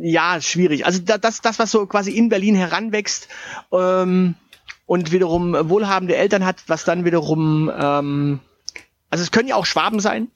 ja, 0.00 0.40
schwierig. 0.40 0.84
Also 0.86 1.00
da- 1.04 1.18
das, 1.18 1.40
das, 1.42 1.58
was 1.58 1.70
so 1.70 1.86
quasi 1.86 2.10
in 2.12 2.28
Berlin 2.28 2.54
heranwächst 2.54 3.28
ähm, 3.72 4.34
und 4.86 5.12
wiederum 5.12 5.54
wohlhabende 5.68 6.16
Eltern 6.16 6.44
hat, 6.46 6.62
was 6.68 6.84
dann 6.84 7.04
wiederum, 7.04 7.70
ähm, 7.78 8.40
also 9.10 9.22
es 9.22 9.30
können 9.30 9.48
ja 9.48 9.56
auch 9.56 9.66
Schwaben 9.66 10.00
sein, 10.00 10.28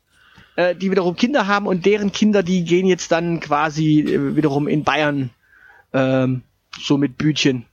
äh, 0.57 0.75
die 0.75 0.91
wiederum 0.91 1.17
Kinder 1.17 1.47
haben 1.47 1.67
und 1.67 1.85
deren 1.87 2.13
Kinder, 2.13 2.43
die 2.43 2.65
gehen 2.65 2.87
jetzt 2.87 3.13
dann 3.13 3.41
quasi 3.41 4.01
äh, 4.01 4.37
wiederum 4.37 4.69
in 4.69 4.85
Bayern 4.85 5.31
ähm, 5.93 6.43
so 6.81 6.97
mit 6.99 7.19
Bütchen. 7.19 7.67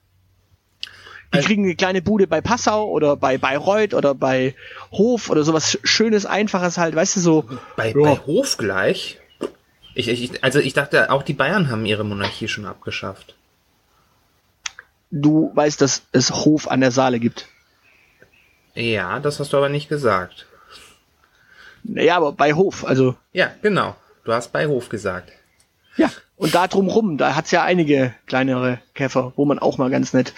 Die 1.32 1.38
Also- 1.38 1.48
kriegen 1.48 1.64
eine 1.66 1.76
kleine 1.76 2.02
Bude 2.02 2.26
bei 2.28 2.42
Passau 2.42 2.90
oder 2.90 3.16
bei 3.16 3.38
Bayreuth 3.38 3.94
oder 3.94 4.16
bei 4.16 4.56
Hof 4.92 5.30
oder 5.30 5.44
sowas 5.44 5.78
Schönes, 5.84 6.26
Einfaches 6.26 6.78
halt, 6.78 6.96
weißt 6.96 7.18
du, 7.18 7.20
so. 7.20 7.46
Bei, 7.76 7.94
bei 7.94 8.18
Hof 8.18 8.58
gleich. 8.58 9.20
Ich, 9.94 10.08
ich, 10.08 10.44
also 10.44 10.60
ich 10.60 10.74
dachte, 10.74 11.12
auch 11.12 11.24
die 11.24 11.34
Bayern 11.34 11.70
haben 11.70 11.86
ihre 11.86 12.04
Monarchie 12.04 12.48
schon 12.48 12.66
abgeschafft. 12.66 13.36
Du 15.12 15.52
weißt, 15.56 15.82
dass 15.82 16.04
es 16.12 16.32
Hof 16.32 16.68
an 16.70 16.82
der 16.82 16.92
Saale 16.92 17.20
gibt. 17.20 17.48
Ja, 18.76 19.20
das 19.20 19.40
hast 19.40 19.54
du 19.54 19.58
aber 19.58 19.70
nicht 19.70 19.90
gesagt. 19.90 20.46
Naja, 21.84 22.18
aber 22.18 22.32
bei 22.32 22.54
Hof, 22.54 22.86
also 22.86 23.16
Ja, 23.34 23.52
genau. 23.62 23.96
Du 24.26 24.34
hast 24.34 24.52
bei 24.52 24.68
Hof 24.68 24.90
gesagt. 24.90 25.32
ja. 25.98 26.10
Und 26.36 26.56
da 26.56 26.68
drumrum, 26.68 27.18
da 27.18 27.36
hat's 27.36 27.52
ja 27.52 27.64
einige 27.64 28.14
kleinere 28.26 28.80
Käfer, 28.94 29.34
wo 29.36 29.44
man 29.44 29.60
auch 29.60 29.78
mal 29.78 29.90
ganz 29.90 30.14
nett 30.14 30.34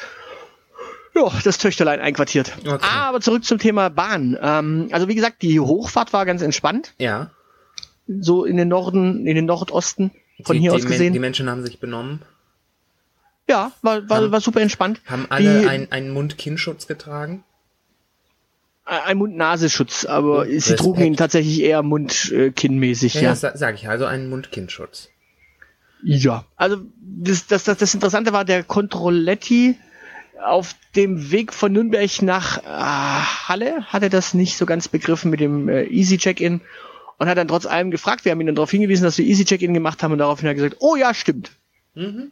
ja, 1.14 1.30
das 1.44 1.58
Töchterlein 1.60 2.00
einquartiert. 2.00 2.54
Okay. 2.66 2.80
Aber 2.90 3.20
zurück 3.22 3.44
zum 3.46 3.60
Thema 3.60 3.90
Bahn. 3.90 4.36
Ähm, 4.42 4.90
also 4.92 5.08
wie 5.10 5.14
gesagt, 5.16 5.42
die 5.44 5.60
Hochfahrt 5.60 6.12
war 6.14 6.26
ganz 6.26 6.42
entspannt, 6.42 6.94
Ja. 6.98 7.30
so 8.08 8.46
in 8.46 8.58
den 8.58 8.70
Norden, 8.70 9.28
in 9.28 9.36
den 9.36 9.46
Nordosten 9.46 10.10
von 10.44 10.56
die, 10.56 10.62
hier 10.62 10.72
die, 10.72 10.76
aus 10.78 10.84
Men- 10.84 10.92
gesehen. 10.92 11.14
Die 11.14 11.20
Menschen 11.20 11.50
haben 11.50 11.64
sich 11.64 11.80
benommen, 11.80 12.22
ja, 13.48 13.72
war, 13.82 14.10
war, 14.10 14.18
haben- 14.22 14.32
war 14.32 14.42
super 14.42 14.62
entspannt. 14.62 15.02
haben 15.06 15.28
alle 15.30 15.62
Die- 15.62 15.68
ein, 15.68 15.92
einen 15.92 16.12
Mund-Kinn-Schutz 16.12 16.88
getragen. 16.88 17.44
Ein 18.86 19.18
Mund-Nasenschutz, 19.18 20.06
aber 20.06 20.42
Und 20.42 20.60
sie 20.60 20.76
trugen 20.76 21.04
ihn 21.04 21.16
tatsächlich 21.18 21.62
eher 21.62 21.84
Mund-Kinn-mäßig, 21.84 23.14
Ja, 23.16 23.22
ja. 23.22 23.30
das 23.32 23.42
sa- 23.42 23.56
sag 23.58 23.76
ich, 23.76 23.88
also 23.88 24.06
einen 24.06 24.30
Mund-Kinn-Schutz. 24.30 25.10
Ja, 26.04 26.46
also 26.56 26.78
das, 27.00 27.46
das, 27.48 27.64
das, 27.64 27.78
das 27.78 27.94
Interessante 27.94 28.34
war 28.34 28.44
der 28.44 28.64
Controletti 28.64 29.76
auf 30.44 30.74
dem 30.96 31.30
Weg 31.32 31.54
von 31.54 31.72
Nürnberg 31.72 32.22
nach 32.24 32.58
äh, 32.58 32.62
Halle 33.48 33.86
hat 33.86 34.02
er 34.02 34.10
das 34.10 34.34
nicht 34.34 34.58
so 34.58 34.66
ganz 34.66 34.88
begriffen 34.88 35.30
mit 35.30 35.40
dem 35.40 35.70
äh, 35.70 35.84
Easy 35.84 36.18
Check-in 36.18 36.62
und 37.20 37.28
hat 37.30 37.38
dann 37.38 37.48
trotz 37.48 37.68
allem 37.68 37.92
gefragt. 37.92 38.26
Wir 38.26 38.32
haben 38.32 38.42
ihn 38.42 38.48
dann 38.48 38.56
darauf 38.56 38.72
hingewiesen, 38.72 39.04
dass 39.04 39.20
wir 39.20 39.26
Easy 39.26 39.46
Check-in 39.46 39.76
gemacht 39.76 40.02
haben 40.02 40.12
und 40.14 40.18
daraufhin 40.18 40.48
hat 40.50 40.54
er 40.54 40.64
gesagt, 40.64 40.78
oh 40.80 40.96
ja, 40.96 41.14
stimmt. 41.14 41.52
Mhm. 41.94 42.32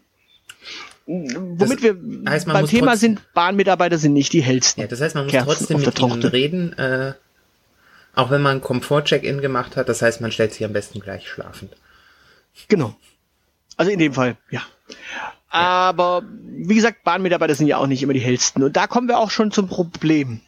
Womit 1.11 1.81
wir 1.81 1.97
heißt, 2.29 2.45
man 2.45 2.53
beim 2.53 2.67
Thema 2.67 2.91
trotzdem- 2.91 3.15
sind, 3.15 3.33
Bahnmitarbeiter 3.33 3.97
sind 3.97 4.13
nicht 4.13 4.31
die 4.31 4.41
hellsten. 4.41 4.81
Ja, 4.81 4.87
das 4.87 5.01
heißt, 5.01 5.15
man 5.15 5.23
muss 5.23 5.31
Kerzen 5.31 5.47
trotzdem 5.47 5.79
mit 5.79 5.99
ihnen 5.99 6.23
reden, 6.23 6.77
äh, 6.77 7.13
auch 8.13 8.29
wenn 8.29 8.43
man 8.43 8.61
Komfort-Check-In 8.61 9.41
gemacht 9.41 9.75
hat. 9.75 9.89
Das 9.89 10.03
heißt, 10.03 10.21
man 10.21 10.31
stellt 10.31 10.53
sich 10.53 10.63
am 10.63 10.73
besten 10.73 10.99
gleich 10.99 11.27
schlafend. 11.27 11.75
Genau. 12.67 12.95
Also 13.75 13.91
in 13.91 13.97
dem 13.97 14.13
Fall, 14.13 14.37
ja. 14.51 14.61
Aber 15.49 16.21
wie 16.43 16.75
gesagt, 16.75 17.03
Bahnmitarbeiter 17.03 17.55
sind 17.55 17.65
ja 17.65 17.77
auch 17.77 17.87
nicht 17.87 18.03
immer 18.03 18.13
die 18.13 18.19
hellsten. 18.19 18.61
Und 18.61 18.75
da 18.77 18.85
kommen 18.85 19.07
wir 19.07 19.17
auch 19.17 19.31
schon 19.31 19.51
zum 19.51 19.67
Problem. 19.67 20.41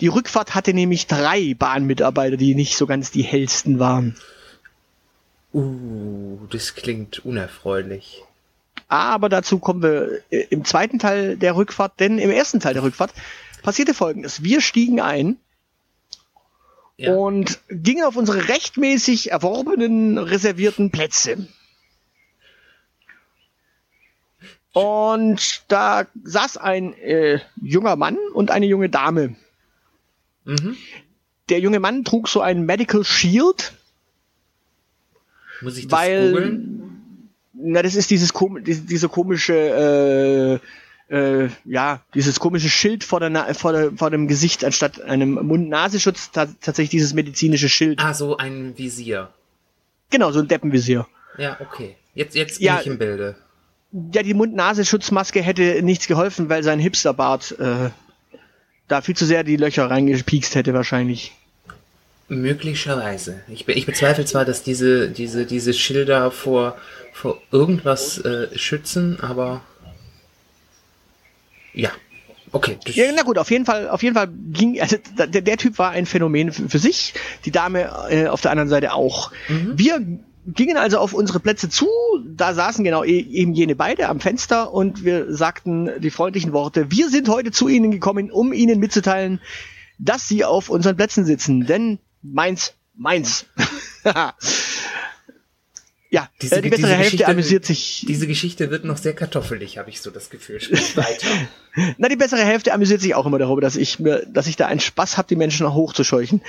Die 0.00 0.06
Rückfahrt 0.06 0.54
hatte 0.54 0.74
nämlich 0.74 1.08
drei 1.08 1.54
Bahnmitarbeiter, 1.54 2.36
die 2.36 2.54
nicht 2.54 2.76
so 2.76 2.86
ganz 2.86 3.10
die 3.10 3.22
hellsten 3.22 3.80
waren. 3.80 4.14
Uh, 5.52 6.38
das 6.50 6.76
klingt 6.76 7.24
unerfreulich. 7.24 8.22
Aber 8.94 9.28
dazu 9.28 9.58
kommen 9.58 9.82
wir 9.82 10.20
äh, 10.30 10.46
im 10.50 10.64
zweiten 10.64 11.00
Teil 11.00 11.36
der 11.36 11.56
Rückfahrt, 11.56 11.98
denn 11.98 12.20
im 12.20 12.30
ersten 12.30 12.60
Teil 12.60 12.74
der 12.74 12.84
Rückfahrt 12.84 13.12
passierte 13.64 13.92
folgendes. 13.92 14.44
Wir 14.44 14.60
stiegen 14.60 15.00
ein 15.00 15.36
Ja. 16.96 17.12
und 17.12 17.58
gingen 17.68 18.04
auf 18.04 18.14
unsere 18.14 18.46
rechtmäßig 18.48 19.32
erworbenen, 19.32 20.16
reservierten 20.16 20.92
Plätze. 20.92 21.48
Und 24.72 25.64
da 25.68 26.06
saß 26.22 26.56
ein 26.56 26.94
äh, 26.94 27.40
junger 27.60 27.96
Mann 27.96 28.16
und 28.32 28.52
eine 28.52 28.66
junge 28.66 28.88
Dame. 28.90 29.34
Mhm. 30.44 30.76
Der 31.48 31.58
junge 31.58 31.80
Mann 31.80 32.04
trug 32.04 32.28
so 32.28 32.40
ein 32.40 32.64
Medical 32.64 33.02
Shield, 33.04 33.72
Muss 35.62 35.78
ich 35.78 35.88
das 35.88 35.98
weil 35.98 36.30
googeln? 36.30 36.93
Na 37.54 37.82
das 37.82 37.94
ist 37.94 38.10
dieses 38.10 38.32
diese, 38.66 38.82
diese 38.82 39.08
komische 39.08 40.60
äh, 41.10 41.14
äh, 41.14 41.48
ja 41.64 42.00
dieses 42.14 42.40
komische 42.40 42.68
Schild 42.68 43.04
vor 43.04 43.20
der, 43.20 43.30
Na 43.30 43.52
vor, 43.54 43.72
der 43.72 43.92
vor 43.92 44.10
dem 44.10 44.26
Gesicht 44.28 44.64
anstatt 44.64 45.00
einem 45.00 45.34
Mund-Nasenschutz 45.34 46.30
ta 46.30 46.46
tatsächlich 46.60 46.90
dieses 46.90 47.14
medizinische 47.14 47.68
Schild. 47.68 48.00
Ah, 48.02 48.14
so 48.14 48.36
ein 48.36 48.76
Visier. 48.76 49.30
Genau 50.10 50.32
so 50.32 50.40
ein 50.40 50.48
Deppenvisier. 50.48 51.06
Ja, 51.38 51.56
okay. 51.60 51.96
Jetzt, 52.14 52.34
jetzt 52.34 52.58
bin 52.58 52.66
Ja. 52.66 52.80
ich 52.80 52.86
im 52.86 52.98
Bilde. 52.98 53.36
Ja, 54.12 54.22
die 54.22 54.34
Mund-Nasenschutzmaske 54.34 55.40
hätte 55.42 55.82
nichts 55.82 56.06
geholfen, 56.06 56.48
weil 56.48 56.62
sein 56.62 56.80
Hipsterbart 56.80 57.56
äh, 57.58 57.90
da 58.88 59.00
viel 59.00 59.16
zu 59.16 59.24
sehr 59.24 59.44
die 59.44 59.56
Löcher 59.56 59.88
reingepiekst 59.90 60.54
hätte 60.54 60.74
wahrscheinlich. 60.74 61.32
Möglicherweise. 62.28 63.42
Ich, 63.48 63.68
ich 63.68 63.86
bezweifle 63.86 64.24
zwar, 64.24 64.44
dass 64.44 64.62
diese, 64.62 65.08
diese, 65.10 65.44
diese 65.44 65.74
Schilder 65.74 66.30
vor, 66.30 66.76
vor 67.12 67.40
irgendwas 67.52 68.18
äh, 68.18 68.56
schützen, 68.56 69.20
aber 69.20 69.60
ja. 71.74 71.90
Okay. 72.52 72.78
Ja, 72.86 73.06
na 73.14 73.22
gut, 73.22 73.36
auf 73.36 73.50
jeden 73.50 73.66
Fall, 73.66 73.88
auf 73.88 74.02
jeden 74.04 74.14
Fall 74.14 74.28
ging, 74.52 74.80
also 74.80 74.96
der, 75.18 75.26
der 75.26 75.56
Typ 75.56 75.76
war 75.78 75.90
ein 75.90 76.06
Phänomen 76.06 76.52
für, 76.52 76.68
für 76.68 76.78
sich, 76.78 77.12
die 77.44 77.50
Dame 77.50 77.90
äh, 78.08 78.28
auf 78.28 78.42
der 78.42 78.52
anderen 78.52 78.68
Seite 78.68 78.92
auch. 78.94 79.32
Wir 79.48 80.00
gingen 80.46 80.76
also 80.76 80.98
auf 80.98 81.14
unsere 81.14 81.40
Plätze 81.40 81.68
zu, 81.68 81.88
da 82.24 82.54
saßen 82.54 82.84
genau 82.84 83.02
e 83.02 83.18
eben 83.18 83.54
jene 83.54 83.74
beide 83.74 84.08
am 84.08 84.20
Fenster 84.20 84.72
und 84.72 85.04
wir 85.04 85.34
sagten 85.34 85.90
die 86.00 86.10
freundlichen 86.10 86.52
Worte, 86.52 86.90
wir 86.90 87.08
sind 87.08 87.28
heute 87.28 87.50
zu 87.50 87.68
Ihnen 87.68 87.90
gekommen, 87.90 88.30
um 88.30 88.52
Ihnen 88.52 88.78
mitzuteilen, 88.78 89.40
dass 89.98 90.28
Sie 90.28 90.44
auf 90.44 90.68
unseren 90.68 90.96
Plätzen 90.96 91.24
sitzen, 91.24 91.66
denn 91.66 91.98
meins, 92.24 92.72
meins. 92.96 93.46
ja, 96.10 96.28
Diese- 96.40 96.56
äh, 96.56 96.62
die 96.62 96.70
bessere 96.70 96.86
diese 96.86 96.96
Hälfte 96.96 97.10
Geschichte- 97.16 97.28
amüsiert 97.28 97.64
sich. 97.64 98.04
Diese 98.08 98.26
Geschichte 98.26 98.70
wird 98.70 98.84
noch 98.84 98.96
sehr 98.98 99.14
kartoffelig, 99.14 99.78
habe 99.78 99.90
ich 99.90 100.00
so 100.00 100.10
das 100.10 100.30
Gefühl. 100.30 100.60
Weiter. 100.94 101.26
Na, 101.98 102.08
die 102.08 102.16
bessere 102.16 102.44
Hälfte 102.44 102.72
amüsiert 102.72 103.00
sich 103.00 103.14
auch 103.14 103.26
immer 103.26 103.38
darüber, 103.38 103.60
dass 103.60 103.76
ich 103.76 103.98
mir, 104.00 104.24
dass 104.26 104.46
ich 104.46 104.56
da 104.56 104.66
einen 104.66 104.80
Spaß 104.80 105.16
habe, 105.16 105.28
die 105.28 105.36
Menschen 105.36 105.64
noch 105.64 105.74
hochzuscheuchen. 105.74 106.42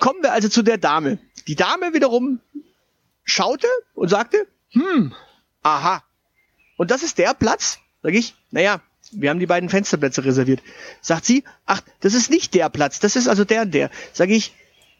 Kommen 0.00 0.22
wir 0.22 0.32
also 0.32 0.48
zu 0.48 0.62
der 0.62 0.78
Dame. 0.78 1.18
Die 1.46 1.54
Dame 1.54 1.94
wiederum 1.94 2.40
schaute 3.24 3.68
und 3.94 4.08
sagte, 4.08 4.46
hm, 4.70 5.14
aha. 5.62 6.02
Und 6.76 6.90
das 6.90 7.02
ist 7.02 7.18
der 7.18 7.34
Platz? 7.34 7.78
Sag 8.02 8.14
ich, 8.14 8.34
naja, 8.50 8.80
wir 9.12 9.30
haben 9.30 9.40
die 9.40 9.46
beiden 9.46 9.68
Fensterplätze 9.68 10.24
reserviert. 10.24 10.62
Sagt 11.00 11.24
sie, 11.24 11.44
ach, 11.66 11.80
das 12.00 12.14
ist 12.14 12.30
nicht 12.30 12.54
der 12.54 12.68
Platz, 12.68 13.00
das 13.00 13.16
ist 13.16 13.28
also 13.28 13.44
der 13.44 13.62
und 13.62 13.74
der. 13.74 13.90
Sag 14.12 14.30
ich, 14.30 14.52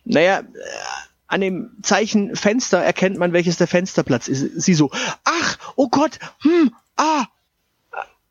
naja, 0.05 0.41
äh, 0.41 0.45
an 1.29 1.41
dem 1.41 1.71
Zeichen 1.83 2.37
Fenster 2.37 2.79
erkennt 2.79 3.19
man, 3.19 3.33
welches 3.33 3.57
der 3.57 3.67
Fensterplatz 3.67 4.29
ist. 4.29 4.61
Sie 4.61 4.75
so, 4.75 4.91
ach, 5.25 5.59
oh 5.77 5.89
Gott, 5.89 6.19
hm, 6.43 6.73
ah. 6.97 7.27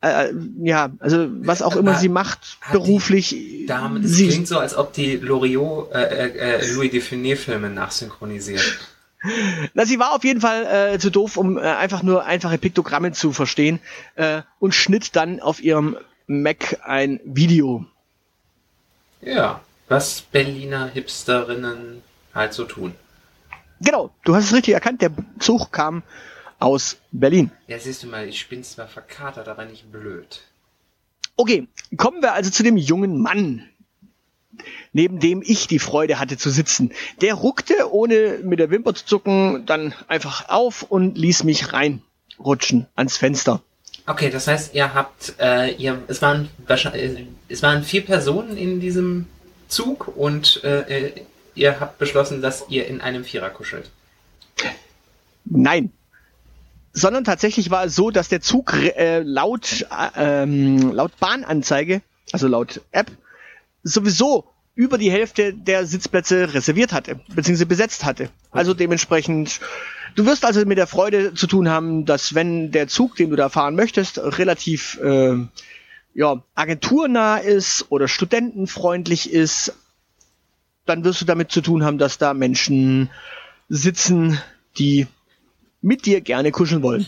Äh, 0.02 0.32
ja, 0.62 0.90
also 0.98 1.26
was 1.30 1.62
auch 1.62 1.74
immer 1.74 1.92
Aber 1.92 2.00
sie 2.00 2.08
macht, 2.08 2.58
hat 2.60 2.72
beruflich. 2.72 3.64
Dame, 3.66 4.00
das 4.00 4.12
sie, 4.12 4.28
klingt 4.28 4.46
so, 4.48 4.58
als 4.58 4.76
ob 4.76 4.92
die 4.92 5.16
Loriot 5.16 5.90
äh, 5.92 6.28
äh, 6.28 6.58
äh, 6.58 6.72
Louis 6.72 6.90
Define-Filme 6.90 7.70
nachsynchronisiert. 7.70 8.78
Na, 9.74 9.86
sie 9.86 9.98
war 9.98 10.14
auf 10.14 10.24
jeden 10.24 10.40
Fall 10.40 10.94
äh, 10.94 10.98
zu 10.98 11.10
doof, 11.10 11.36
um 11.36 11.58
äh, 11.58 11.62
einfach 11.62 12.02
nur 12.02 12.24
einfache 12.24 12.58
Piktogramme 12.58 13.12
zu 13.12 13.32
verstehen 13.32 13.80
äh, 14.14 14.42
und 14.58 14.74
schnitt 14.74 15.16
dann 15.16 15.40
auf 15.40 15.62
ihrem 15.62 15.96
Mac 16.26 16.80
ein 16.84 17.20
Video. 17.24 17.86
Ja, 19.20 19.60
was 19.88 20.20
Berliner 20.20 20.88
Hipsterinnen 20.88 22.02
halt 22.34 22.52
so 22.52 22.64
tun. 22.64 22.94
Genau, 23.80 24.10
du 24.24 24.34
hast 24.34 24.44
es 24.44 24.54
richtig 24.54 24.74
erkannt, 24.74 25.02
der 25.02 25.12
Zug 25.38 25.72
kam 25.72 26.02
aus 26.58 26.98
Berlin. 27.12 27.50
Ja, 27.66 27.78
siehst 27.78 28.02
du 28.02 28.06
mal, 28.06 28.28
ich 28.28 28.48
bin 28.48 28.64
zwar 28.64 28.88
verkatert, 28.88 29.48
aber 29.48 29.64
nicht 29.64 29.90
blöd. 29.92 30.42
Okay, 31.36 31.68
kommen 31.96 32.22
wir 32.22 32.32
also 32.32 32.50
zu 32.50 32.62
dem 32.62 32.76
jungen 32.76 33.20
Mann, 33.20 33.68
neben 34.92 35.20
dem 35.20 35.42
ich 35.44 35.66
die 35.66 35.78
Freude 35.78 36.18
hatte 36.18 36.36
zu 36.36 36.50
sitzen. 36.50 36.92
Der 37.20 37.34
ruckte, 37.34 37.92
ohne 37.92 38.40
mit 38.42 38.58
der 38.58 38.70
Wimper 38.70 38.94
zu 38.94 39.04
zucken, 39.04 39.66
dann 39.66 39.94
einfach 40.08 40.48
auf 40.48 40.82
und 40.82 41.16
ließ 41.18 41.44
mich 41.44 41.72
reinrutschen 41.72 42.86
ans 42.94 43.16
Fenster. 43.16 43.62
Okay, 44.06 44.30
das 44.30 44.46
heißt, 44.46 44.74
ihr 44.74 44.94
habt, 44.94 45.34
äh, 45.40 45.72
ihr, 45.74 46.00
es 46.06 46.22
waren 46.22 46.48
wahrscheinlich, 46.66 47.18
äh, 47.18 47.26
es 47.48 47.62
waren 47.62 47.82
vier 47.82 48.04
Personen 48.04 48.56
in 48.56 48.78
diesem 48.78 49.26
Zug 49.68 50.16
und 50.16 50.62
äh, 50.62 51.06
äh, 51.08 51.12
ihr 51.56 51.80
habt 51.80 51.98
beschlossen, 51.98 52.40
dass 52.40 52.66
ihr 52.68 52.86
in 52.86 53.00
einem 53.00 53.24
Vierer 53.24 53.50
kuschelt. 53.50 53.90
Nein. 55.44 55.92
Sondern 56.92 57.24
tatsächlich 57.24 57.70
war 57.70 57.84
es 57.86 57.96
so, 57.96 58.10
dass 58.10 58.28
der 58.28 58.40
Zug 58.40 58.72
äh, 58.74 59.20
laut, 59.20 59.86
äh, 59.90 60.42
ähm, 60.42 60.92
laut 60.92 61.18
Bahnanzeige, 61.18 62.00
also 62.32 62.46
laut 62.46 62.80
App, 62.92 63.10
sowieso 63.82 64.44
über 64.76 64.98
die 64.98 65.10
Hälfte 65.10 65.54
der 65.54 65.86
Sitzplätze 65.86 66.52
reserviert 66.54 66.92
hatte, 66.92 67.18
beziehungsweise 67.34 67.66
besetzt 67.66 68.04
hatte. 68.04 68.28
Also 68.52 68.74
dementsprechend, 68.74 69.58
du 70.14 70.26
wirst 70.26 70.44
also 70.44 70.64
mit 70.66 70.76
der 70.76 70.86
Freude 70.86 71.32
zu 71.34 71.46
tun 71.46 71.68
haben, 71.68 72.04
dass 72.04 72.34
wenn 72.34 72.70
der 72.70 72.86
Zug, 72.86 73.16
den 73.16 73.30
du 73.30 73.36
da 73.36 73.48
fahren 73.48 73.74
möchtest, 73.74 74.18
relativ 74.18 75.00
äh, 75.02 75.38
ja, 76.14 76.42
agenturnah 76.54 77.38
ist 77.38 77.86
oder 77.88 78.06
studentenfreundlich 78.06 79.32
ist, 79.32 79.72
dann 80.84 81.04
wirst 81.04 81.22
du 81.22 81.24
damit 81.24 81.50
zu 81.50 81.62
tun 81.62 81.82
haben, 81.82 81.96
dass 81.96 82.18
da 82.18 82.34
Menschen 82.34 83.10
sitzen, 83.70 84.38
die 84.78 85.06
mit 85.80 86.04
dir 86.04 86.20
gerne 86.20 86.52
kuscheln 86.52 86.82
wollen. 86.82 87.06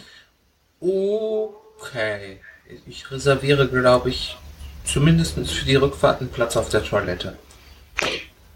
Okay. 0.80 2.40
Ich 2.86 3.10
reserviere, 3.10 3.68
glaube 3.68 4.08
ich, 4.08 4.36
zumindest 4.84 5.34
für 5.50 5.66
die 5.66 5.76
Rückfahrt 5.76 6.22
einen 6.22 6.30
Platz 6.30 6.56
auf 6.56 6.70
der 6.70 6.82
Toilette. 6.82 7.36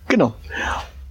Genau. 0.09 0.35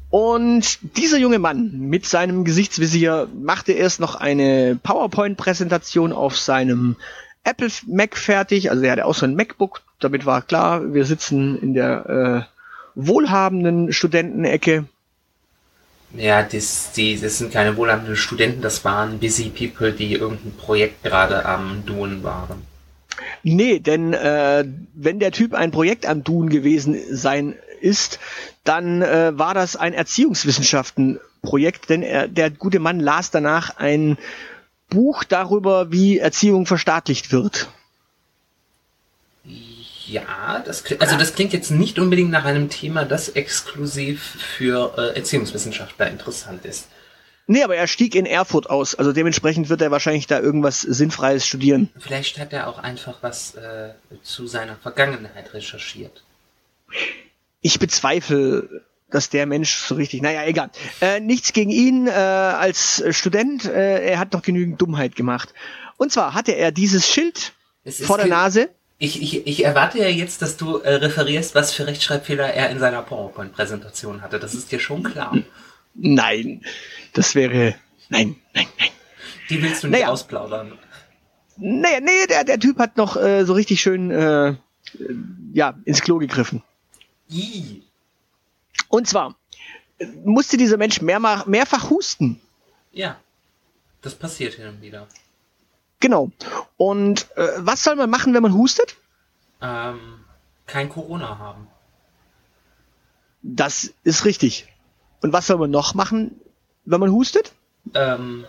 Und 0.10 0.80
dieser 0.98 1.18
junge 1.18 1.40
Mann 1.40 1.72
mit 1.80 2.06
seinem 2.06 2.44
Gesichtsvisier 2.44 3.30
machte 3.34 3.72
erst 3.72 4.00
noch 4.00 4.16
eine 4.16 4.78
PowerPoint-Präsentation 4.84 6.12
auf 6.12 6.38
seinem 6.38 6.98
Apple 7.44 7.70
Mac 7.88 8.18
fertig. 8.18 8.70
Also 8.70 8.84
er 8.84 8.92
hatte 8.92 9.06
auch 9.06 9.16
so 9.16 9.26
ein 9.26 9.36
MacBook. 9.36 9.82
Damit 10.00 10.26
war 10.26 10.42
klar, 10.42 10.94
wir 10.94 11.06
sitzen 11.06 11.58
in 11.60 11.74
der 11.74 12.46
äh, 12.46 12.52
wohlhabenden 12.96 13.94
Studentenecke. 13.94 14.86
Ja, 16.14 16.44
das, 16.44 16.92
die, 16.92 17.18
das 17.20 17.38
sind 17.38 17.54
keine 17.54 17.78
wohlhabenden 17.78 18.18
Studenten, 18.18 18.62
das 18.62 18.84
waren 18.84 19.20
busy 19.20 19.50
people, 19.50 19.94
die 19.94 20.14
irgendein 20.14 20.52
Projekt 20.58 21.04
gerade 21.04 21.46
am 21.46 21.86
Tun 21.86 22.22
waren. 22.24 22.64
Nee, 23.44 23.80
denn 23.80 24.14
äh, 24.14 24.66
wenn 24.94 25.20
der 25.20 25.32
Typ 25.32 25.54
ein 25.54 25.72
Projekt 25.72 26.06
am 26.06 26.24
Tun 26.24 26.50
gewesen 26.50 26.98
sein 27.12 27.56
ist, 27.82 28.20
dann 28.64 29.02
äh, 29.02 29.38
war 29.38 29.54
das 29.54 29.76
ein 29.76 29.94
Erziehungswissenschaftenprojekt, 29.94 31.90
denn 31.90 32.04
er, 32.04 32.28
der 32.28 32.52
gute 32.52 32.80
Mann 32.80 33.00
las 33.00 33.32
danach 33.32 33.78
ein 33.78 34.18
Buch 34.90 35.24
darüber, 35.24 35.92
wie 35.92 36.20
Erziehung 36.20 36.66
verstaatlicht 36.66 37.32
wird. 37.32 37.70
Ja, 40.06 40.62
das 40.66 40.84
klingt, 40.84 41.02
also 41.02 41.18
das 41.18 41.34
klingt 41.36 41.54
jetzt 41.54 41.72
nicht 41.72 41.98
unbedingt 41.98 42.32
nach 42.32 42.44
einem 42.44 42.70
Thema, 42.70 43.06
das 43.06 43.30
exklusiv 43.30 44.22
für 44.22 44.94
äh, 44.98 45.16
Erziehungswissenschaftler 45.16 46.10
interessant 46.10 46.66
ist. 46.66 46.88
Nee, 47.48 47.64
aber 47.64 47.76
er 47.76 47.88
stieg 47.88 48.16
in 48.16 48.26
Erfurt 48.26 48.70
aus, 48.70 48.96
also 48.96 49.14
dementsprechend 49.14 49.70
wird 49.70 49.82
er 49.82 49.92
wahrscheinlich 49.92 50.28
da 50.28 50.40
irgendwas 50.40 50.82
Sinnfreies 50.82 51.46
studieren. 51.46 51.90
Vielleicht 51.98 52.40
hat 52.40 52.54
er 52.54 52.68
auch 52.68 52.80
einfach 52.80 53.18
was 53.22 53.56
äh, 53.56 53.90
zu 54.22 54.48
seiner 54.48 54.76
Vergangenheit 54.76 55.54
recherchiert. 55.54 56.24
Ich 57.62 57.80
bezweifle, 57.80 58.84
dass 59.10 59.30
der 59.30 59.46
Mensch 59.46 59.76
so 59.76 59.96
richtig, 59.96 60.22
naja, 60.22 60.44
egal. 60.46 60.72
Äh, 61.00 61.20
nichts 61.20 61.54
gegen 61.54 61.72
ihn 61.72 62.08
äh, 62.08 62.12
als 62.12 63.04
Student, 63.12 63.66
äh, 63.66 64.06
er 64.06 64.20
hat 64.20 64.34
doch 64.34 64.42
genügend 64.42 64.82
Dummheit 64.82 65.16
gemacht. 65.16 65.54
Und 65.98 66.12
zwar 66.12 66.34
hatte 66.34 66.54
er 66.54 66.72
dieses 66.72 67.08
Schild 67.08 67.54
vor 67.86 68.18
der 68.18 68.28
Nase. 68.28 68.70
Ich, 68.98 69.22
ich, 69.22 69.48
ich 69.48 69.66
erwarte 69.66 69.98
ja 69.98 70.08
jetzt, 70.08 70.42
dass 70.42 70.58
du 70.58 70.78
äh, 70.78 70.94
referierst, 70.94 71.56
was 71.56 71.74
für 71.74 71.88
Rechtschreibfehler 71.88 72.54
er 72.54 72.70
in 72.70 72.80
seiner 72.80 73.02
PowerPoint-Präsentation 73.02 74.22
hatte. 74.22 74.40
Das 74.40 74.54
ist 74.54 74.72
dir 74.72 74.80
schon 74.80 75.04
klar. 75.04 75.36
Nein, 75.96 76.64
das 77.14 77.36
wäre. 77.36 77.76
Nein, 78.10 78.36
nein, 78.54 78.68
nein. 78.78 78.90
Die 79.50 79.62
willst 79.62 79.84
du 79.84 79.88
nicht 79.88 80.00
naja. 80.00 80.10
ausplaudern. 80.10 80.78
Naja, 81.58 82.00
nee, 82.00 82.28
der, 82.30 82.44
der 82.44 82.60
Typ 82.60 82.78
hat 82.80 82.98
noch 82.98 83.18
äh, 83.18 83.44
so 83.44 83.54
richtig 83.54 83.82
schön 83.82 84.12
äh, 84.12 84.56
ja, 85.54 85.78
ins 85.86 86.02
Klo 86.02 86.18
gegriffen. 86.18 86.64
I. 87.32 87.84
Und 88.90 89.08
zwar 89.08 89.36
musste 90.24 90.58
dieser 90.58 90.78
Mensch 90.78 91.02
mehrmach, 91.02 91.46
mehrfach 91.46 91.90
husten. 91.90 92.42
Ja, 92.92 93.18
das 94.02 94.16
passiert 94.16 94.56
hin 94.56 94.68
und 94.68 94.82
wieder. 94.82 95.08
Genau. 96.00 96.32
Und 96.78 97.28
äh, 97.38 97.48
was 97.58 97.84
soll 97.84 97.96
man 97.96 98.10
machen, 98.10 98.34
wenn 98.34 98.42
man 98.42 98.54
hustet? 98.54 98.96
Ähm, 99.62 100.26
kein 100.66 100.90
Corona 100.90 101.38
haben. 101.38 101.68
Das 103.44 103.94
ist 104.04 104.26
richtig. 104.26 104.68
Und 105.22 105.34
was 105.34 105.48
soll 105.48 105.58
man 105.58 105.72
noch 105.72 105.94
machen, 105.94 106.40
wenn 106.86 107.00
man 107.00 107.12
hustet? 107.12 107.54
Ähm, 107.94 108.46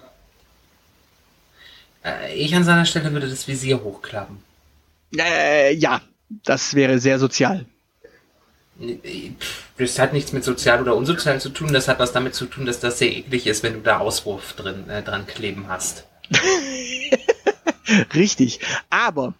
äh, 2.04 2.34
ich 2.34 2.54
an 2.54 2.64
seiner 2.64 2.86
Stelle 2.86 3.12
würde 3.12 3.28
das 3.28 3.46
Visier 3.46 3.82
hochklappen. 3.82 4.42
Äh, 5.16 5.74
ja, 5.74 6.00
das 6.28 6.74
wäre 6.74 6.98
sehr 6.98 7.18
sozial. 7.18 7.66
Das 9.78 9.98
hat 9.98 10.12
nichts 10.12 10.32
mit 10.32 10.44
sozial 10.44 10.80
oder 10.80 10.96
unsozial 10.96 11.40
zu 11.40 11.50
tun. 11.50 11.72
Das 11.72 11.88
hat 11.88 11.98
was 11.98 12.12
damit 12.12 12.34
zu 12.34 12.46
tun, 12.46 12.66
dass 12.66 12.80
das 12.80 12.98
sehr 12.98 13.12
eklig 13.12 13.46
ist, 13.46 13.62
wenn 13.62 13.74
du 13.74 13.80
da 13.80 13.98
Auswurf 13.98 14.54
drin 14.54 14.88
äh, 14.88 15.02
dran 15.02 15.26
kleben 15.26 15.66
hast. 15.68 16.06
Richtig. 18.14 18.60
Aber 18.90 19.34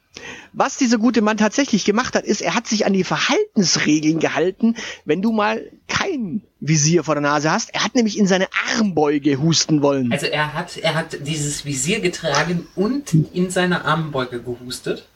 was 0.52 0.76
dieser 0.76 0.98
gute 0.98 1.22
Mann 1.22 1.36
tatsächlich 1.36 1.84
gemacht 1.84 2.14
hat, 2.14 2.24
ist, 2.24 2.42
er 2.42 2.54
hat 2.54 2.66
sich 2.66 2.84
an 2.84 2.92
die 2.92 3.04
Verhaltensregeln 3.04 4.18
gehalten, 4.18 4.76
wenn 5.04 5.22
du 5.22 5.32
mal 5.32 5.70
kein 5.88 6.42
Visier 6.60 7.04
vor 7.04 7.14
der 7.14 7.22
Nase 7.22 7.50
hast. 7.50 7.74
Er 7.74 7.84
hat 7.84 7.94
nämlich 7.94 8.18
in 8.18 8.26
seine 8.26 8.48
Armbeuge 8.76 9.40
husten 9.40 9.82
wollen. 9.82 10.12
Also 10.12 10.26
er 10.26 10.52
hat, 10.52 10.76
er 10.76 10.94
hat 10.94 11.26
dieses 11.26 11.64
Visier 11.64 12.00
getragen 12.00 12.66
und 12.74 13.14
in 13.32 13.50
seine 13.50 13.84
Armbeuge 13.84 14.42
gehustet. 14.42 15.06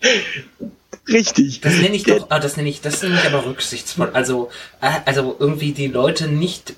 Richtig. 1.08 1.60
Das 1.60 1.74
nenne 1.74 1.94
ich 1.94 2.04
doch, 2.04 2.26
ah, 2.30 2.38
das 2.38 2.56
nenne 2.56 2.68
ich, 2.68 2.80
das 2.80 3.02
nenne 3.02 3.16
ich 3.16 3.26
aber 3.26 3.44
rücksichtsvoll. 3.46 4.10
Also, 4.12 4.50
äh, 4.80 4.90
also 5.04 5.36
irgendwie 5.38 5.72
die 5.72 5.88
Leute 5.88 6.28
nicht 6.28 6.74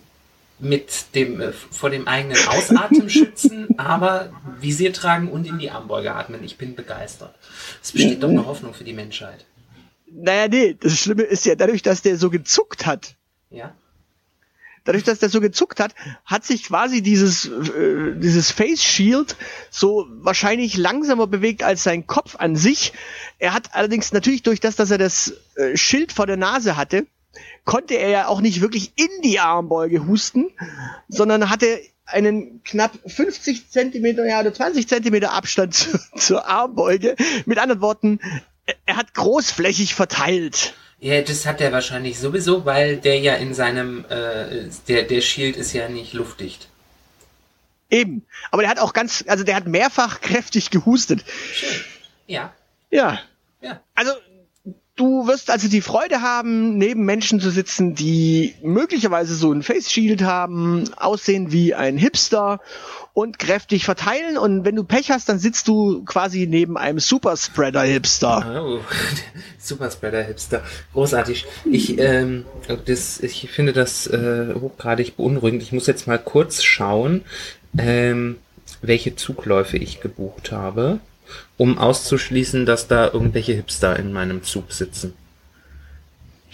mit 0.59 1.15
dem 1.15 1.41
äh, 1.41 1.53
vor 1.53 1.91
dem 1.91 2.09
eigenen 2.09 2.39
Ausatmen 2.49 3.11
schützen, 3.11 3.69
aber 3.79 4.31
Visier 4.61 4.93
tragen 4.93 5.31
und 5.31 5.47
in 5.47 5.59
die 5.59 5.71
Armbeuge 5.71 6.15
atmen. 6.15 6.43
Ich 6.45 6.57
bin 6.57 6.75
begeistert. 6.75 7.35
Es 7.83 7.93
besteht 7.93 8.23
doch 8.23 8.31
eine 8.31 8.47
Hoffnung 8.47 8.75
für 8.75 8.85
die 8.85 8.95
Menschheit. 8.95 9.45
Naja, 10.11 10.49
nee, 10.49 10.77
das 10.79 10.99
Schlimme 10.99 11.23
ist 11.25 11.45
ja 11.45 11.57
dadurch, 11.57 11.83
dass 11.83 12.03
der 12.03 12.17
so 12.17 12.31
gezuckt 12.31 12.87
hat. 12.87 13.17
Ja. 13.51 13.75
Dadurch, 14.87 15.05
dass 15.05 15.19
der 15.19 15.29
so 15.29 15.41
gezuckt 15.41 15.81
hat, 15.81 15.95
hat 16.25 16.45
sich 16.45 16.65
quasi 16.65 17.03
dieses, 17.03 17.47
äh, 17.47 18.15
dieses 18.17 18.51
Face 18.51 18.83
Shield 18.83 19.37
so 19.71 20.07
wahrscheinlich 20.09 20.77
langsamer 20.77 21.27
bewegt 21.27 21.63
als 21.63 21.83
sein 21.83 22.07
Kopf 22.07 22.37
an 22.37 22.57
sich. 22.57 22.93
Er 23.39 23.53
hat 23.53 23.75
allerdings 23.75 24.13
natürlich 24.13 24.43
durch 24.43 24.61
das, 24.61 24.77
dass 24.77 24.91
er 24.91 24.99
das 24.99 25.35
äh, 25.57 25.77
Schild 25.77 26.13
vor 26.13 26.27
der 26.27 26.37
Nase 26.37 26.77
hatte, 26.77 27.07
konnte 27.65 27.95
er 27.95 28.09
ja 28.09 28.29
auch 28.29 28.41
nicht 28.41 28.61
wirklich 28.61 28.93
in 28.97 29.23
die 29.23 29.41
Armbeuge 29.41 30.07
husten, 30.07 30.51
sondern 31.09 31.51
hatte 31.51 31.81
einen 32.07 32.63
knapp 32.63 32.93
50 33.07 33.69
Zentimeter, 33.69 34.25
ja, 34.25 34.41
oder 34.41 34.55
20 34.55 34.89
Zentimeter 34.89 35.33
Abstand 35.33 35.75
zu, 35.75 35.99
zur 36.17 36.47
Armbeuge. 36.47 37.17
Mit 37.45 37.59
anderen 37.59 37.81
Worten, 37.81 38.21
er 38.87 38.97
hat 38.97 39.15
großflächig 39.15 39.95
verteilt. 39.95 40.75
Ja, 40.99 41.21
das 41.21 41.45
hat 41.47 41.61
er 41.61 41.73
wahrscheinlich 41.73 42.19
sowieso, 42.19 42.65
weil 42.65 42.97
der 42.97 43.19
ja 43.21 43.35
in 43.35 43.55
seinem, 43.55 44.05
äh, 44.09 44.69
der, 44.89 45.03
der 45.03 45.21
Shield 45.21 45.57
ist 45.57 45.73
ja 45.73 45.89
nicht 45.89 46.15
luftdicht. 46.15 46.69
Eben. 47.91 48.27
Aber 48.51 48.63
der 48.63 48.71
hat 48.71 48.79
auch 48.79 48.93
ganz, 48.93 49.25
also 49.29 49.45
der 49.45 49.57
hat 49.57 49.67
mehrfach 49.67 50.21
kräftig 50.21 50.71
gehustet. 50.71 51.25
Schön. 51.53 51.81
Ja. 52.27 52.53
Ja. 52.91 53.21
Ja. 53.61 53.81
Also 53.95 54.13
Du 54.97 55.27
wirst 55.27 55.51
also 55.51 55.69
die 55.69 55.83
Freude 55.83 56.23
haben, 56.23 56.79
neben 56.79 57.05
Menschen 57.05 57.39
zu 57.39 57.51
sitzen, 57.51 57.95
die 57.95 58.55
möglicherweise 58.63 59.35
so 59.35 59.53
ein 59.53 59.63
Face 59.63 59.93
Shield 59.93 60.23
haben, 60.23 60.85
aussehen 60.97 61.53
wie 61.53 61.75
ein 61.75 61.99
Hipster 61.99 62.61
und 63.13 63.39
kräftig 63.39 63.85
verteilen. 63.85 64.39
Und 64.39 64.65
wenn 64.65 64.75
du 64.75 64.85
Pech 64.85 65.11
hast, 65.11 65.29
dann 65.29 65.39
sitzt 65.39 65.69
du 65.69 66.03
quasi 66.05 66.47
neben 66.47 66.79
einem 66.79 66.99
Superspreader 66.99 67.83
Hipster. 67.83 68.63
Oh, 68.65 68.81
Superspreader 69.59 70.23
Hipster. 70.23 70.63
Großartig. 70.95 71.45
Ich, 71.71 71.99
ähm, 71.99 72.47
das, 72.87 73.21
ich 73.21 73.51
finde 73.51 73.75
das 73.75 74.07
äh, 74.07 74.55
hochgradig 74.59 75.19
beunruhigend. 75.19 75.63
Ich 75.63 75.73
muss 75.73 75.87
jetzt 75.87 76.07
mal 76.07 76.19
kurz 76.19 76.63
schauen, 76.63 77.23
ähm, 77.77 78.39
welche 78.81 79.15
Zugläufe 79.15 79.77
ich 79.77 80.01
gebucht 80.01 80.53
habe. 80.53 81.01
Um 81.57 81.79
auszuschließen, 81.79 82.67
dass 82.67 82.89
da 82.89 83.11
irgendwelche 83.13 83.53
Hipster 83.55 83.99
in 83.99 84.13
meinem 84.13 84.43
Zug 84.43 84.73
sitzen. 84.73 85.15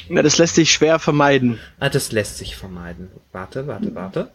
Na, 0.09 0.23
das 0.23 0.39
lässt 0.39 0.57
sich 0.57 0.73
schwer 0.73 0.99
vermeiden. 0.99 1.59
Ah, 1.79 1.89
das 1.89 2.13
lässt 2.13 2.39
sich 2.39 2.57
vermeiden. 2.57 3.09
Warte, 3.33 3.67
warte, 3.67 3.95
warte. 3.95 4.31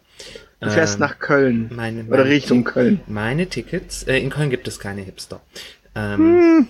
Du 0.60 0.70
fährst 0.72 0.96
Ähm, 0.96 1.00
nach 1.02 1.20
Köln. 1.20 1.70
meine, 1.76 2.04
Oder 2.06 2.18
meine 2.20 2.30
Richtung 2.30 2.66
Ti- 2.66 2.72
Köln. 2.72 3.00
Meine 3.08 3.48
Tickets, 3.48 4.04
äh, 4.04 4.18
in 4.18 4.30
Köln 4.30 4.50
gibt 4.50 4.68
es 4.68 4.80
keine 4.80 5.02
Hipster. 5.02 5.42
Ähm, 5.96 6.68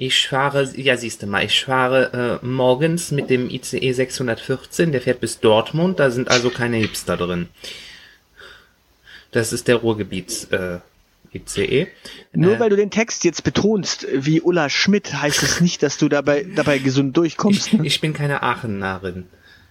Ich 0.00 0.28
fahre, 0.28 0.62
ja 0.76 0.96
siehst 0.96 1.22
du 1.22 1.26
mal, 1.26 1.44
ich 1.44 1.64
fahre 1.64 2.40
äh, 2.40 2.46
morgens 2.46 3.10
mit 3.10 3.30
dem 3.30 3.50
ICE 3.50 3.90
614, 3.92 4.92
der 4.92 5.00
fährt 5.00 5.18
bis 5.20 5.40
Dortmund, 5.40 5.98
da 5.98 6.10
sind 6.12 6.28
also 6.30 6.50
keine 6.50 6.76
Hipster 6.76 7.16
drin. 7.16 7.48
Das 9.32 9.52
ist 9.52 9.66
der 9.66 9.76
Ruhrgebiets 9.76 10.44
äh, 10.44 10.78
ICE. 11.32 11.88
Nur 12.32 12.56
Äh, 12.56 12.60
weil 12.60 12.70
du 12.70 12.76
den 12.76 12.90
Text 12.90 13.24
jetzt 13.24 13.44
betonst, 13.44 14.06
wie 14.12 14.40
Ulla 14.40 14.68
Schmidt, 14.68 15.12
heißt 15.12 15.42
es 15.42 15.60
nicht, 15.60 15.82
dass 15.82 15.98
du 15.98 16.08
dabei, 16.08 16.46
dabei 16.54 16.78
gesund 16.78 17.16
durchkommst. 17.16 17.72
ich, 17.72 17.80
ich 17.80 18.00
bin 18.00 18.12
keine 18.12 18.42
Aachenarin. 18.42 19.26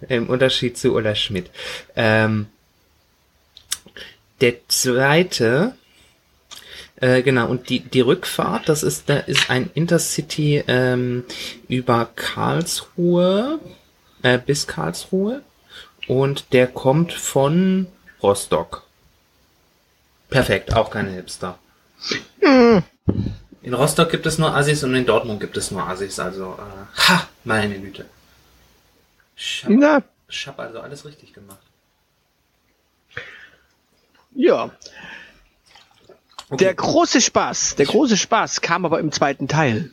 Im 0.07 0.29
Unterschied 0.29 0.77
zu 0.77 0.93
Ulla 0.93 1.15
Schmidt. 1.15 1.49
Ähm, 1.95 2.47
der 4.41 4.67
zweite, 4.67 5.73
äh, 6.97 7.23
genau, 7.23 7.47
und 7.47 7.69
die, 7.69 7.79
die 7.79 8.01
Rückfahrt, 8.01 8.69
das 8.69 8.83
ist, 8.83 9.09
da 9.09 9.17
ist 9.17 9.49
ein 9.49 9.71
Intercity 9.73 10.63
ähm, 10.67 11.23
über 11.67 12.09
Karlsruhe 12.15 13.59
äh, 14.21 14.37
bis 14.37 14.67
Karlsruhe 14.67 15.41
und 16.07 16.53
der 16.53 16.67
kommt 16.67 17.13
von 17.13 17.87
Rostock. 18.21 18.86
Perfekt, 20.29 20.73
auch 20.73 20.89
keine 20.89 21.11
Hipster. 21.11 21.57
In 23.61 23.73
Rostock 23.73 24.09
gibt 24.09 24.25
es 24.25 24.37
nur 24.37 24.55
Assis 24.55 24.83
und 24.83 24.93
in 24.95 25.05
Dortmund 25.05 25.39
gibt 25.39 25.57
es 25.57 25.71
nur 25.71 25.87
Assis, 25.87 26.19
also 26.19 26.57
äh, 26.57 26.99
ha, 27.01 27.27
meine 27.43 27.79
Güte. 27.79 28.05
Ich 29.35 29.63
hab, 29.63 29.71
Na, 29.71 30.03
ich 30.29 30.47
hab 30.47 30.59
also 30.59 30.79
alles 30.79 31.05
richtig 31.05 31.33
gemacht. 31.33 31.59
ja. 34.33 34.69
Okay. 36.49 36.63
Der 36.63 36.73
große 36.75 37.19
Spaß, 37.19 37.75
der 37.75 37.85
große 37.87 38.15
Spaß 38.15 38.61
kam 38.61 38.85
aber 38.85 39.01
im 39.01 39.11
zweiten 39.11 39.49
Teil. 39.49 39.91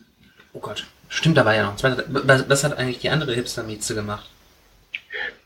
oh 0.53 0.61
Gott, 0.61 0.87
stimmt, 1.09 1.37
da 1.37 1.44
war 1.44 1.55
ja 1.55 1.64
noch 1.64 1.73
ein 1.73 1.79
zweiter. 1.79 2.05
Was, 2.07 2.49
was 2.49 2.62
hat 2.62 2.79
eigentlich 2.79 3.01
die 3.01 3.11
andere 3.11 3.35
Hipster-Mieze 3.35 3.97
gemacht? 3.97 4.31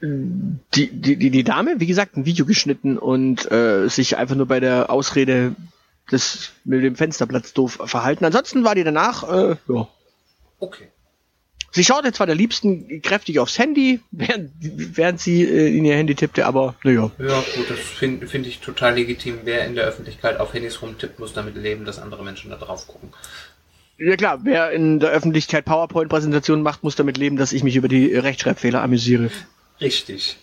Die, 0.01 0.91
die, 0.91 1.31
die, 1.31 1.45
Dame, 1.45 1.81
wie 1.81 1.87
gesagt, 1.87 2.17
ein 2.17 2.25
Video 2.25 2.47
geschnitten 2.47 2.99
und 2.99 3.51
äh, 3.51 3.89
sich 3.89 4.17
einfach 4.17 4.37
nur 4.37 4.47
bei 4.47 4.61
der 4.61 4.91
Ausrede 4.91 5.55
des 6.11 6.53
mit 6.65 6.83
dem 6.83 6.97
Fensterplatz 6.97 7.53
doof 7.53 7.81
verhalten. 7.85 8.25
Ansonsten 8.25 8.65
war 8.65 8.75
die 8.75 8.85
danach, 8.85 9.29
äh, 9.29 9.57
ja. 9.69 9.89
Okay. 10.59 10.89
Sie 11.71 11.85
schaute 11.85 12.13
zwar 12.13 12.27
der 12.27 12.35
Liebsten 12.35 13.03
kräftig 13.03 13.41
aufs 13.41 13.59
Handy, 13.59 14.01
während, 14.11 14.53
während 14.61 15.21
sie 15.21 15.45
äh, 15.45 15.77
in 15.77 15.85
ihr 15.85 15.97
Handy 15.97 16.15
tippte, 16.15 16.47
aber 16.47 16.75
naja. 16.83 17.11
Ja, 17.19 17.45
gut, 17.57 17.69
das 17.69 17.79
finde 17.79 18.27
find 18.27 18.47
ich 18.47 18.61
total 18.61 18.95
legitim. 18.95 19.41
Wer 19.45 19.67
in 19.67 19.75
der 19.75 19.85
Öffentlichkeit 19.85 20.41
auf 20.41 20.55
Handys 20.55 20.81
rumtippt, 20.81 21.19
muss 21.19 21.35
damit 21.35 21.57
leben, 21.57 21.85
dass 21.85 21.99
andere 21.99 22.25
Menschen 22.25 22.51
da 22.51 22.57
drauf 22.57 22.87
gucken. 22.89 23.11
Ja 23.99 24.17
klar, 24.17 24.41
wer 24.45 24.71
in 24.71 25.01
der 25.01 25.11
Öffentlichkeit 25.11 25.65
PowerPoint-Präsentationen 25.65 26.63
macht, 26.63 26.85
muss 26.85 26.95
damit 26.95 27.19
leben, 27.19 27.37
dass 27.37 27.53
ich 27.53 27.65
mich 27.65 27.77
über 27.77 27.89
die 27.89 28.15
Rechtschreibfehler 28.15 28.83
amüsiere. 28.83 29.31
Richtig. 29.81 30.37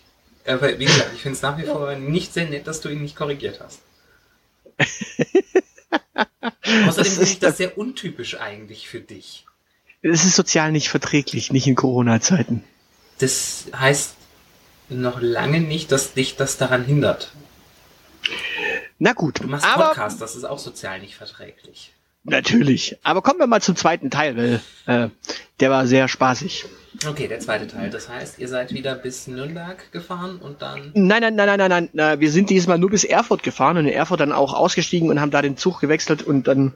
Aber 0.46 0.78
wie 0.78 0.84
gesagt, 0.84 1.10
ich 1.14 1.22
finde 1.22 1.36
es 1.36 1.42
nach 1.42 1.58
wie 1.58 1.64
vor 1.64 1.94
nicht 1.96 2.32
sehr 2.32 2.48
nett, 2.48 2.66
dass 2.66 2.80
du 2.80 2.88
ihn 2.88 3.02
nicht 3.02 3.16
korrigiert 3.16 3.60
hast. 3.60 3.80
Außerdem 6.62 6.86
Das 6.86 7.08
finde 7.08 7.22
ich 7.24 7.32
ist 7.32 7.42
das 7.42 7.56
sehr 7.56 7.76
untypisch 7.78 8.38
eigentlich 8.38 8.88
für 8.88 9.00
dich. 9.00 9.46
Es 10.02 10.24
ist 10.24 10.36
sozial 10.36 10.72
nicht 10.72 10.88
verträglich, 10.88 11.50
nicht 11.52 11.66
in 11.66 11.74
Corona-Zeiten. 11.74 12.62
Das 13.18 13.66
heißt 13.74 14.14
noch 14.88 15.20
lange 15.20 15.60
nicht, 15.60 15.90
dass 15.90 16.12
dich 16.14 16.36
das 16.36 16.58
daran 16.58 16.84
hindert. 16.84 17.32
Na 18.98 19.12
gut, 19.12 19.40
Du 19.42 19.48
machst 19.48 19.66
aber 19.66 19.88
Podcast, 19.88 20.20
das 20.20 20.36
ist 20.36 20.44
auch 20.44 20.58
sozial 20.58 21.00
nicht 21.00 21.16
verträglich. 21.16 21.92
Natürlich. 22.28 22.98
Aber 23.02 23.22
kommen 23.22 23.38
wir 23.38 23.46
mal 23.46 23.60
zum 23.62 23.76
zweiten 23.76 24.10
Teil, 24.10 24.36
weil 24.36 24.60
äh, 24.86 25.08
der 25.60 25.70
war 25.70 25.86
sehr 25.86 26.08
spaßig. 26.08 26.66
Okay, 27.06 27.28
der 27.28 27.40
zweite 27.40 27.66
Teil. 27.66 27.90
Das 27.90 28.08
heißt, 28.08 28.38
ihr 28.38 28.48
seid 28.48 28.72
wieder 28.72 28.94
bis 28.94 29.26
Nürnberg 29.26 29.92
gefahren 29.92 30.38
und 30.38 30.62
dann. 30.62 30.92
Nein, 30.94 31.20
nein, 31.20 31.34
nein, 31.34 31.46
nein, 31.46 31.58
nein, 31.58 31.68
nein. 31.68 31.88
Na, 31.92 32.20
Wir 32.20 32.30
sind 32.30 32.48
diesmal 32.50 32.78
nur 32.78 32.90
bis 32.90 33.04
Erfurt 33.04 33.42
gefahren 33.42 33.76
und 33.76 33.86
in 33.86 33.92
Erfurt 33.92 34.20
dann 34.20 34.32
auch 34.32 34.54
ausgestiegen 34.54 35.10
und 35.10 35.20
haben 35.20 35.30
da 35.30 35.42
den 35.42 35.56
Zug 35.56 35.80
gewechselt 35.80 36.22
und 36.22 36.48
dann 36.48 36.74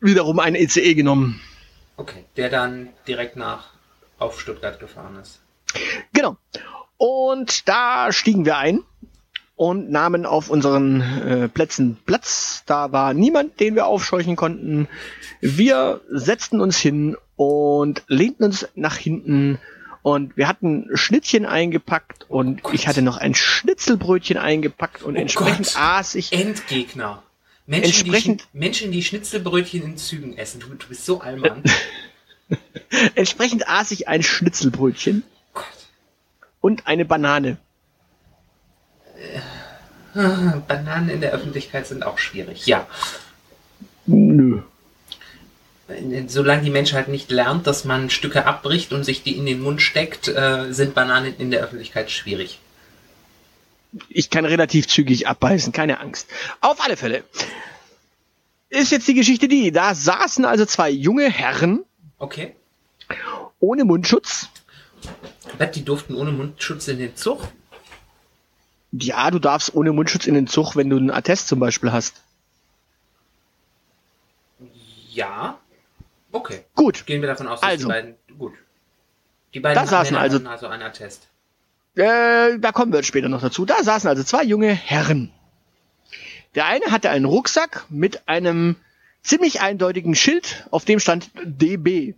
wiederum 0.00 0.38
einen 0.38 0.56
ECE 0.56 0.94
genommen. 0.94 1.40
Okay, 1.96 2.24
der 2.36 2.48
dann 2.48 2.88
direkt 3.06 3.36
nach 3.36 3.70
auf 4.18 4.40
Stuttgart 4.40 4.80
gefahren 4.80 5.18
ist. 5.20 5.40
Genau. 6.12 6.36
Und 6.96 7.68
da 7.68 8.12
stiegen 8.12 8.44
wir 8.44 8.56
ein 8.56 8.80
und 9.56 9.90
nahmen 9.90 10.26
auf 10.26 10.50
unseren 10.50 11.00
äh, 11.00 11.48
Plätzen 11.48 11.96
Platz. 12.06 12.62
Da 12.66 12.90
war 12.92 13.14
niemand, 13.14 13.60
den 13.60 13.74
wir 13.74 13.86
aufscheuchen 13.86 14.34
konnten. 14.36 14.88
Wir 15.40 16.00
setzten 16.10 16.60
uns 16.60 16.78
hin 16.78 17.16
und 17.36 18.02
lehnten 18.08 18.44
uns 18.44 18.68
nach 18.74 18.96
hinten 18.96 19.58
und 20.02 20.36
wir 20.36 20.48
hatten 20.48 20.88
Schnittchen 20.94 21.46
eingepackt 21.46 22.26
und 22.28 22.62
Gott. 22.64 22.74
ich 22.74 22.88
hatte 22.88 23.02
noch 23.02 23.18
ein 23.18 23.34
Schnitzelbrötchen 23.34 24.36
eingepackt 24.36 25.02
und 25.02 25.16
Oh 25.16 25.20
entsprechend 25.20 25.66
Gott. 25.66 25.76
aß 25.80 26.14
ich. 26.16 26.32
Endgegner. 26.32 27.22
Menschen, 27.66 27.84
Entsprechend- 28.06 28.48
die, 28.52 28.58
Menschen, 28.58 28.90
die 28.90 29.02
Schnitzelbrötchen 29.04 29.82
in 29.82 29.96
Zügen 29.96 30.36
essen. 30.36 30.58
Du, 30.60 30.66
du 30.74 30.88
bist 30.88 31.04
so 31.04 31.20
allmann. 31.20 31.62
Entsprechend 33.14 33.68
aß 33.68 33.92
ich 33.92 34.08
ein 34.08 34.22
Schnitzelbrötchen 34.22 35.22
Gott. 35.54 35.64
und 36.60 36.86
eine 36.86 37.04
Banane. 37.04 37.58
Bananen 40.14 41.08
in 41.08 41.20
der 41.20 41.32
Öffentlichkeit 41.32 41.86
sind 41.86 42.04
auch 42.04 42.18
schwierig. 42.18 42.66
Ja. 42.66 42.86
Nö. 44.06 44.62
Solange 46.26 46.62
die 46.62 46.70
Menschheit 46.70 47.08
nicht 47.08 47.30
lernt, 47.30 47.66
dass 47.66 47.84
man 47.84 48.08
Stücke 48.10 48.46
abbricht 48.46 48.92
und 48.92 49.04
sich 49.04 49.22
die 49.22 49.36
in 49.36 49.46
den 49.46 49.60
Mund 49.60 49.82
steckt, 49.82 50.28
äh, 50.28 50.72
sind 50.72 50.94
Bananen 50.94 51.34
in 51.38 51.50
der 51.50 51.60
Öffentlichkeit 51.62 52.10
schwierig. 52.10 52.58
Ich 54.08 54.30
kann 54.30 54.44
relativ 54.46 54.86
zügig 54.88 55.28
abbeißen, 55.28 55.72
keine 55.72 56.00
Angst. 56.00 56.28
Auf 56.60 56.82
alle 56.82 56.96
Fälle. 56.96 57.24
Ist 58.70 58.90
jetzt 58.90 59.06
die 59.06 59.14
Geschichte 59.14 59.48
die, 59.48 59.70
da 59.70 59.94
saßen 59.94 60.46
also 60.46 60.64
zwei 60.64 60.88
junge 60.90 61.30
Herren 61.30 61.84
Okay. 62.18 62.54
ohne 63.60 63.84
Mundschutz. 63.84 64.48
Was, 65.58 65.72
Die 65.72 65.84
durften 65.84 66.14
ohne 66.14 66.30
Mundschutz 66.32 66.88
in 66.88 66.98
den 66.98 67.16
Zug? 67.16 67.48
Ja, 68.92 69.30
du 69.30 69.38
darfst 69.38 69.74
ohne 69.74 69.92
Mundschutz 69.92 70.26
in 70.26 70.34
den 70.34 70.46
Zug, 70.46 70.76
wenn 70.76 70.90
du 70.90 70.96
einen 70.98 71.10
Attest 71.10 71.48
zum 71.48 71.58
Beispiel 71.58 71.92
hast. 71.92 72.22
Ja. 75.10 75.58
Okay. 76.30 76.64
Gut, 76.74 77.04
Gehen 77.06 77.20
wir 77.20 77.28
davon 77.28 77.46
aus, 77.48 77.60
dass 77.60 77.68
Also. 77.70 77.86
die 77.86 77.92
beiden. 77.92 78.14
Gut. 78.38 78.52
Die 79.54 79.60
beiden 79.60 79.74
Da 79.82 79.86
saßen 79.86 80.16
also- 80.16 80.46
also 80.48 80.66
einen 80.68 80.82
Attest. 80.82 81.28
äh, 81.96 82.58
da 82.58 82.72
kommen 82.72 82.92
wir 82.92 83.02
später 83.02 83.28
noch 83.28 83.42
dazu. 83.42 83.66
Da 83.66 83.82
saßen 83.82 84.08
also 84.08 84.22
zwei 84.24 84.42
junge 84.44 84.72
Herren. 84.72 85.30
Der 86.54 86.66
eine 86.66 86.86
hatte 86.90 87.10
einen 87.10 87.24
Rucksack 87.26 87.86
mit 87.90 88.28
einem 88.28 88.76
ziemlich 89.22 89.60
eindeutigen 89.60 90.14
Schild, 90.14 90.66
auf 90.70 90.84
dem 90.84 91.00
stand 91.00 91.30
DB. 91.44 92.14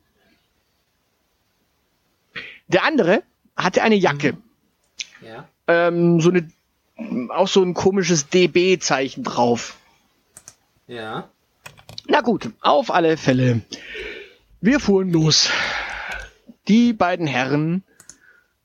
Der 2.69 2.85
andere 2.85 3.23
hatte 3.57 3.83
eine 3.83 3.95
Jacke. 3.97 4.37
Ja. 5.21 5.49
ähm, 5.67 6.21
so 6.21 6.31
eine, 6.31 6.49
auch 7.31 7.49
so 7.49 7.63
ein 7.63 7.75
komisches 7.75 8.29
DB-Zeichen 8.29 9.25
drauf. 9.25 9.77
Ja. 10.87 11.29
Na 12.07 12.21
gut, 12.21 12.51
auf 12.61 12.91
alle 12.91 13.17
Fälle. 13.17 13.63
Wir 14.61 14.81
fuhren 14.81 15.11
los. 15.11 15.51
Die 16.69 16.93
beiden 16.93 17.27
Herren 17.27 17.85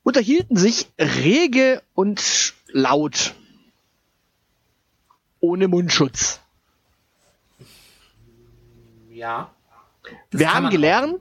unterhielten 0.02 0.56
sich 0.56 0.88
rege 0.98 1.82
und 1.94 2.54
laut. 2.68 3.34
Ohne 5.40 5.68
Mundschutz. 5.68 6.40
Ja. 9.10 9.50
Wir 10.30 10.54
haben 10.54 10.70
gelernt-. 10.70 11.20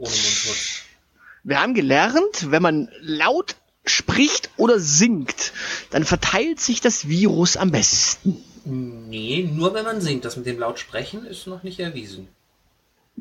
Wir 1.44 1.62
haben 1.62 1.74
gelernt, 1.74 2.52
wenn 2.52 2.62
man 2.62 2.90
laut 3.02 3.56
spricht 3.90 4.50
oder 4.58 4.80
singt, 4.80 5.52
dann 5.90 6.06
verteilt 6.06 6.60
sich 6.60 6.82
das 6.82 7.08
Virus 7.08 7.58
am 7.58 7.72
besten. 7.72 8.44
Nee, 8.66 9.50
nur 9.52 9.74
wenn 9.74 9.86
man 9.86 10.02
singt. 10.02 10.26
Das 10.26 10.38
mit 10.38 10.46
dem 10.46 10.60
Lautsprechen 10.60 11.26
ist 11.26 11.48
noch 11.48 11.64
nicht 11.64 11.80
erwiesen. 11.80 12.28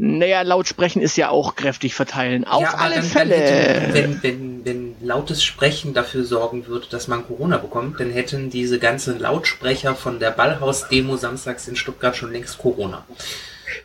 Naja, 0.00 0.42
laut 0.42 0.68
sprechen 0.68 1.02
ist 1.02 1.16
ja 1.16 1.28
auch 1.28 1.56
kräftig 1.56 1.92
verteilen. 1.92 2.44
Auf 2.44 2.62
Ja, 2.62 2.74
aber 2.74 2.82
alle 2.82 2.94
dann, 2.96 3.02
dann 3.02 3.10
Fälle. 3.10 3.34
hätten, 3.34 3.94
wenn, 3.94 4.22
wenn, 4.22 4.64
wenn 4.64 4.96
lautes 5.00 5.42
Sprechen 5.42 5.92
dafür 5.92 6.24
sorgen 6.24 6.68
würde, 6.68 6.86
dass 6.88 7.08
man 7.08 7.26
Corona 7.26 7.56
bekommt, 7.58 7.98
dann 7.98 8.10
hätten 8.10 8.48
diese 8.48 8.78
ganzen 8.78 9.18
Lautsprecher 9.18 9.96
von 9.96 10.20
der 10.20 10.30
Ballhaus-Demo 10.30 11.16
samstags 11.16 11.66
in 11.66 11.74
Stuttgart 11.74 12.16
schon 12.16 12.30
längst 12.30 12.58
Corona. 12.58 13.04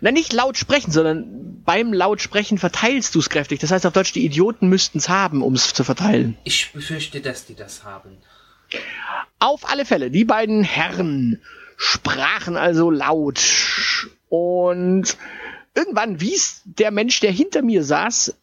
Na, 0.03 0.11
nicht 0.11 0.33
laut 0.33 0.57
sprechen, 0.57 0.91
sondern 0.91 1.63
beim 1.63 1.93
laut 1.93 2.21
sprechen 2.21 2.57
verteilst 2.57 3.15
du 3.15 3.19
es 3.19 3.29
kräftig. 3.29 3.61
Das 3.61 3.71
heißt 3.71 3.85
auf 3.85 3.93
Deutsch, 3.93 4.11
die 4.11 4.25
Idioten 4.25 4.67
müssten 4.67 4.97
es 4.97 5.07
haben, 5.07 5.41
um 5.41 5.53
es 5.53 5.73
zu 5.73 5.85
verteilen. 5.85 6.37
Ich 6.43 6.73
befürchte, 6.73 7.21
dass 7.21 7.45
die 7.45 7.55
das 7.55 7.85
haben. 7.85 8.17
Auf 9.39 9.69
alle 9.71 9.85
Fälle, 9.85 10.11
die 10.11 10.25
beiden 10.25 10.61
Herren 10.61 11.41
sprachen 11.77 12.57
also 12.57 12.91
laut. 12.91 14.09
Und 14.27 15.15
irgendwann 15.73 16.19
wies 16.19 16.63
der 16.65 16.91
Mensch, 16.91 17.21
der 17.21 17.31
hinter 17.31 17.61
mir 17.61 17.85
saß, 17.85 18.35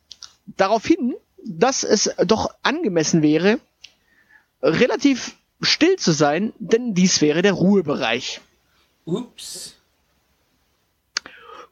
darauf 0.56 0.86
hin, 0.86 1.14
dass 1.44 1.84
es 1.84 2.10
doch 2.24 2.54
angemessen 2.62 3.20
wäre, 3.20 3.60
relativ 4.62 5.36
still 5.60 5.96
zu 5.96 6.12
sein, 6.12 6.54
denn 6.58 6.94
dies 6.94 7.20
wäre 7.20 7.42
der 7.42 7.52
Ruhebereich. 7.52 8.40
Ups. 9.04 9.76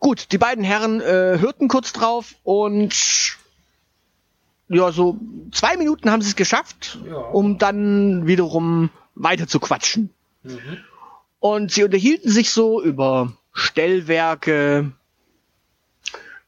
Gut, 0.00 0.32
die 0.32 0.38
beiden 0.38 0.64
Herren 0.64 1.00
äh, 1.00 1.38
hörten 1.40 1.68
kurz 1.68 1.92
drauf 1.92 2.34
und 2.44 3.36
ja, 4.68 4.92
so 4.92 5.18
zwei 5.52 5.76
Minuten 5.76 6.10
haben 6.10 6.22
sie 6.22 6.28
es 6.30 6.36
geschafft, 6.36 6.98
Ja. 7.08 7.16
um 7.16 7.58
dann 7.58 8.26
wiederum 8.26 8.90
weiter 9.14 9.46
zu 9.48 9.60
quatschen. 9.60 10.10
Mhm. 10.42 10.78
Und 11.40 11.72
sie 11.72 11.84
unterhielten 11.84 12.30
sich 12.30 12.50
so 12.50 12.82
über 12.82 13.32
Stellwerke, 13.52 14.92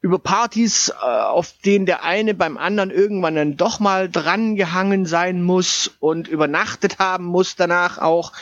über 0.00 0.18
Partys, 0.18 0.90
äh, 0.90 0.94
auf 0.94 1.52
denen 1.64 1.86
der 1.86 2.04
eine 2.04 2.34
beim 2.34 2.56
anderen 2.56 2.90
irgendwann 2.90 3.34
dann 3.34 3.56
doch 3.56 3.80
mal 3.80 4.08
dran 4.08 4.54
gehangen 4.56 5.06
sein 5.06 5.42
muss 5.42 5.90
und 5.98 6.28
übernachtet 6.28 6.98
haben 6.98 7.24
muss 7.24 7.56
danach 7.56 7.98
auch. 7.98 8.32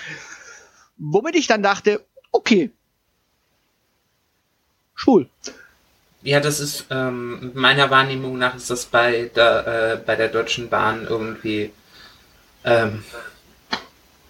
Womit 0.97 1.37
ich 1.37 1.47
dann 1.47 1.63
dachte, 1.63 2.05
okay. 2.33 2.73
Schwul. 4.99 5.29
Ja, 6.23 6.41
das 6.41 6.59
ist 6.59 6.87
ähm, 6.91 7.53
meiner 7.55 7.89
Wahrnehmung 7.89 8.37
nach 8.37 8.57
ist 8.57 8.69
das 8.69 8.87
bei 8.87 9.31
der 9.37 9.67
äh, 9.67 9.97
bei 10.05 10.17
der 10.17 10.27
Deutschen 10.29 10.69
Bahn 10.69 11.07
irgendwie 11.09 11.71
ähm, 12.65 13.05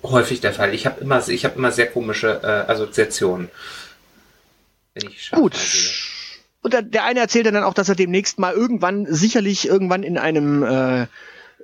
häufig 0.02 0.40
der 0.42 0.52
Fall. 0.52 0.74
Ich 0.74 0.85
habe 0.85 1.00
immer 1.00 1.26
ich 1.26 1.44
habe 1.46 1.57
immer 1.57 1.72
sehr 1.72 1.87
komische 1.87 2.40
äh, 2.42 2.70
Assoziationen. 2.70 3.48
Wenn 4.92 5.11
ich 5.11 5.31
Gut. 5.31 5.57
Und 6.61 6.74
der, 6.74 6.83
der 6.83 7.04
eine 7.04 7.20
erzählte 7.20 7.50
dann 7.50 7.64
auch, 7.64 7.72
dass 7.72 7.88
er 7.88 7.94
demnächst 7.94 8.38
mal 8.38 8.52
irgendwann, 8.52 9.07
sicherlich 9.09 9.66
irgendwann 9.66 10.02
in 10.02 10.18
einem 10.18 10.62
äh, 10.62 11.07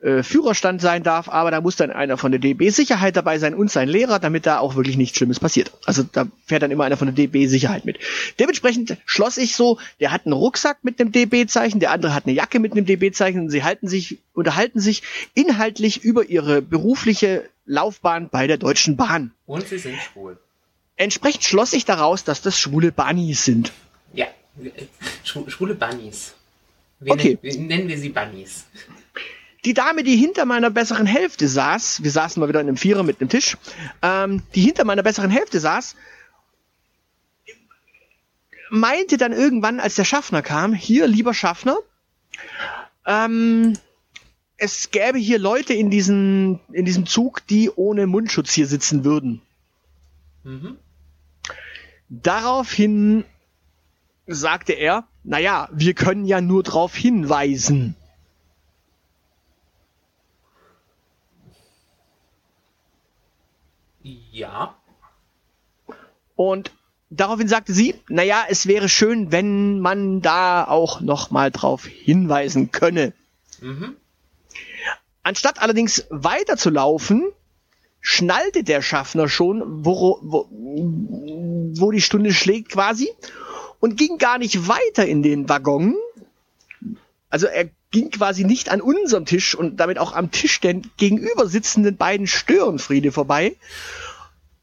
äh, 0.03 0.23
Führerstand 0.23 0.81
sein 0.81 1.03
darf, 1.03 1.29
aber 1.29 1.51
da 1.51 1.61
muss 1.61 1.77
dann 1.77 1.91
einer 1.91 2.17
von 2.17 2.31
der 2.33 2.41
DB 2.41 2.71
Sicherheit 2.71 3.17
dabei 3.17 3.39
sein 3.39 3.55
und 3.55 3.71
sein 3.71 3.89
Lehrer, 3.89 4.19
damit 4.19 4.47
da 4.47 4.59
auch 4.59 4.75
wirklich 4.77 4.97
nichts 4.97 5.17
Schlimmes 5.17 5.41
passiert. 5.41 5.73
Also 5.87 6.03
da 6.03 6.27
fährt 6.47 6.63
dann 6.63 6.71
immer 6.71 6.85
einer 6.85 6.97
von 6.97 7.07
der 7.07 7.15
DB 7.15 7.47
Sicherheit 7.47 7.85
mit. 7.85 7.99
Dementsprechend 8.39 8.97
schloss 9.07 9.37
ich 9.37 9.55
so, 9.57 9.79
der 10.01 10.11
hat 10.13 10.27
einen 10.27 10.33
Rucksack 10.35 10.79
mit 10.83 11.01
einem 11.01 11.13
DB-Zeichen, 11.13 11.81
der 11.81 11.91
andere 11.93 12.15
hat 12.15 12.27
eine 12.27 12.35
Jacke 12.35 12.59
mit 12.59 12.73
einem 12.73 12.87
DB-Zeichen 12.87 13.41
und 13.41 13.51
sie 13.51 13.63
halten 13.63 13.89
sich, 13.89 14.19
unterhalten 14.35 14.81
sich 14.81 15.03
inhaltlich 15.35 16.03
über 16.05 16.25
ihre 16.29 16.61
berufliche 16.63 17.49
Laufbahn 17.67 18.29
bei 18.29 18.47
der 18.47 18.59
Deutschen 18.59 18.97
Bahn. 18.97 19.33
Und 19.47 19.67
sie 19.69 19.79
sind 19.79 19.97
schwul. 19.99 20.39
Entsprechend 20.97 21.45
schloss 21.45 21.73
ich 21.73 21.85
daraus, 21.85 22.25
dass 22.25 22.43
das 22.43 22.59
schwule 22.59 22.93
Bunnies 22.93 23.45
sind. 23.45 23.73
Ja, 24.13 24.27
Schw- 25.25 25.49
schwule 25.51 25.75
Bunnies. 25.75 26.35
Wir 27.01 27.13
Okay. 27.13 27.39
nennen 27.43 27.89
wir 27.89 27.99
sie 27.99 28.11
Bunnies. 28.11 28.65
Die 29.65 29.75
Dame, 29.75 30.03
die 30.03 30.17
hinter 30.17 30.45
meiner 30.45 30.71
besseren 30.71 31.07
Hälfte 31.07 31.49
saß, 31.49 32.03
wir 32.03 32.11
saßen 32.11 32.41
mal 32.41 32.49
wieder 32.49 32.61
in 32.61 32.69
einem 32.69 32.77
Vierer 32.77 33.03
mit 33.03 33.21
einem 33.21 33.31
Tisch, 33.31 33.57
ähm, 34.03 34.43
die 34.55 34.61
hinter 34.61 34.85
meiner 34.85 35.03
besseren 35.03 35.31
Hälfte 35.31 35.59
saß, 35.59 35.97
meinte 38.71 39.17
dann 39.17 39.33
irgendwann, 39.33 39.81
als 39.81 39.95
der 39.95 40.05
Schaffner 40.05 40.43
kam, 40.43 40.75
hier, 40.75 41.07
lieber 41.07 41.33
Schaffner, 41.33 41.79
ähm, 43.07 43.79
es 44.57 44.91
gäbe 44.91 45.19
hier 45.19 45.39
Leute 45.39 45.75
in, 45.75 45.91
diesen, 45.91 46.61
in 46.73 46.85
diesem 46.85 47.07
Zug, 47.07 47.47
die 47.47 47.71
ohne 47.71 48.07
Mundschutz 48.07 48.53
hier 48.53 48.67
sitzen 48.67 49.05
würden. 49.05 49.43
Mhm. 50.43 50.77
Daraufhin 52.09 53.25
sagte 54.27 54.73
er, 54.73 55.07
naja, 55.23 55.69
wir 55.73 55.95
können 55.95 56.27
ja 56.27 56.41
nur 56.41 56.63
darauf 56.63 56.95
hinweisen. 56.95 57.97
Ja. 64.05 64.77
Und 66.37 66.73
daraufhin 67.09 67.49
sagte 67.49 67.73
sie, 67.73 67.95
naja, 68.09 68.45
es 68.49 68.67
wäre 68.67 68.89
schön, 68.89 69.33
wenn 69.33 69.81
man 69.81 70.21
da 70.21 70.65
auch 70.65 71.01
noch 71.01 71.31
mal 71.31 71.51
drauf 71.51 71.87
hinweisen 71.87 72.71
könne. 72.71 73.15
Mhm. 73.61 73.97
Anstatt 75.23 75.63
allerdings 75.63 76.05
weiterzulaufen, 76.11 77.33
schnallte 78.03 78.63
der 78.63 78.83
Schaffner 78.83 79.29
schon, 79.29 79.85
wo, 79.87 80.19
wo, 80.21 80.49
wo 80.51 81.91
die 81.91 82.03
Stunde 82.03 82.35
schlägt 82.35 82.73
quasi 82.73 83.09
und 83.81 83.97
ging 83.97 84.19
gar 84.19 84.37
nicht 84.37 84.69
weiter 84.69 85.07
in 85.07 85.23
den 85.23 85.49
Waggon. 85.49 85.97
Also 87.31 87.47
er 87.47 87.71
ging 87.95 88.11
quasi 88.11 88.43
nicht 88.43 88.71
an 88.71 88.81
unserem 88.81 89.25
Tisch 89.25 89.55
und 89.55 89.77
damit 89.79 89.99
auch 89.99 90.15
am 90.15 90.33
Tisch 90.33 90.61
der 90.61 90.75
gegenüber 90.97 91.47
sitzenden 91.47 91.97
beiden 91.97 92.27
Störenfriede 92.27 93.13
vorbei, 93.13 93.57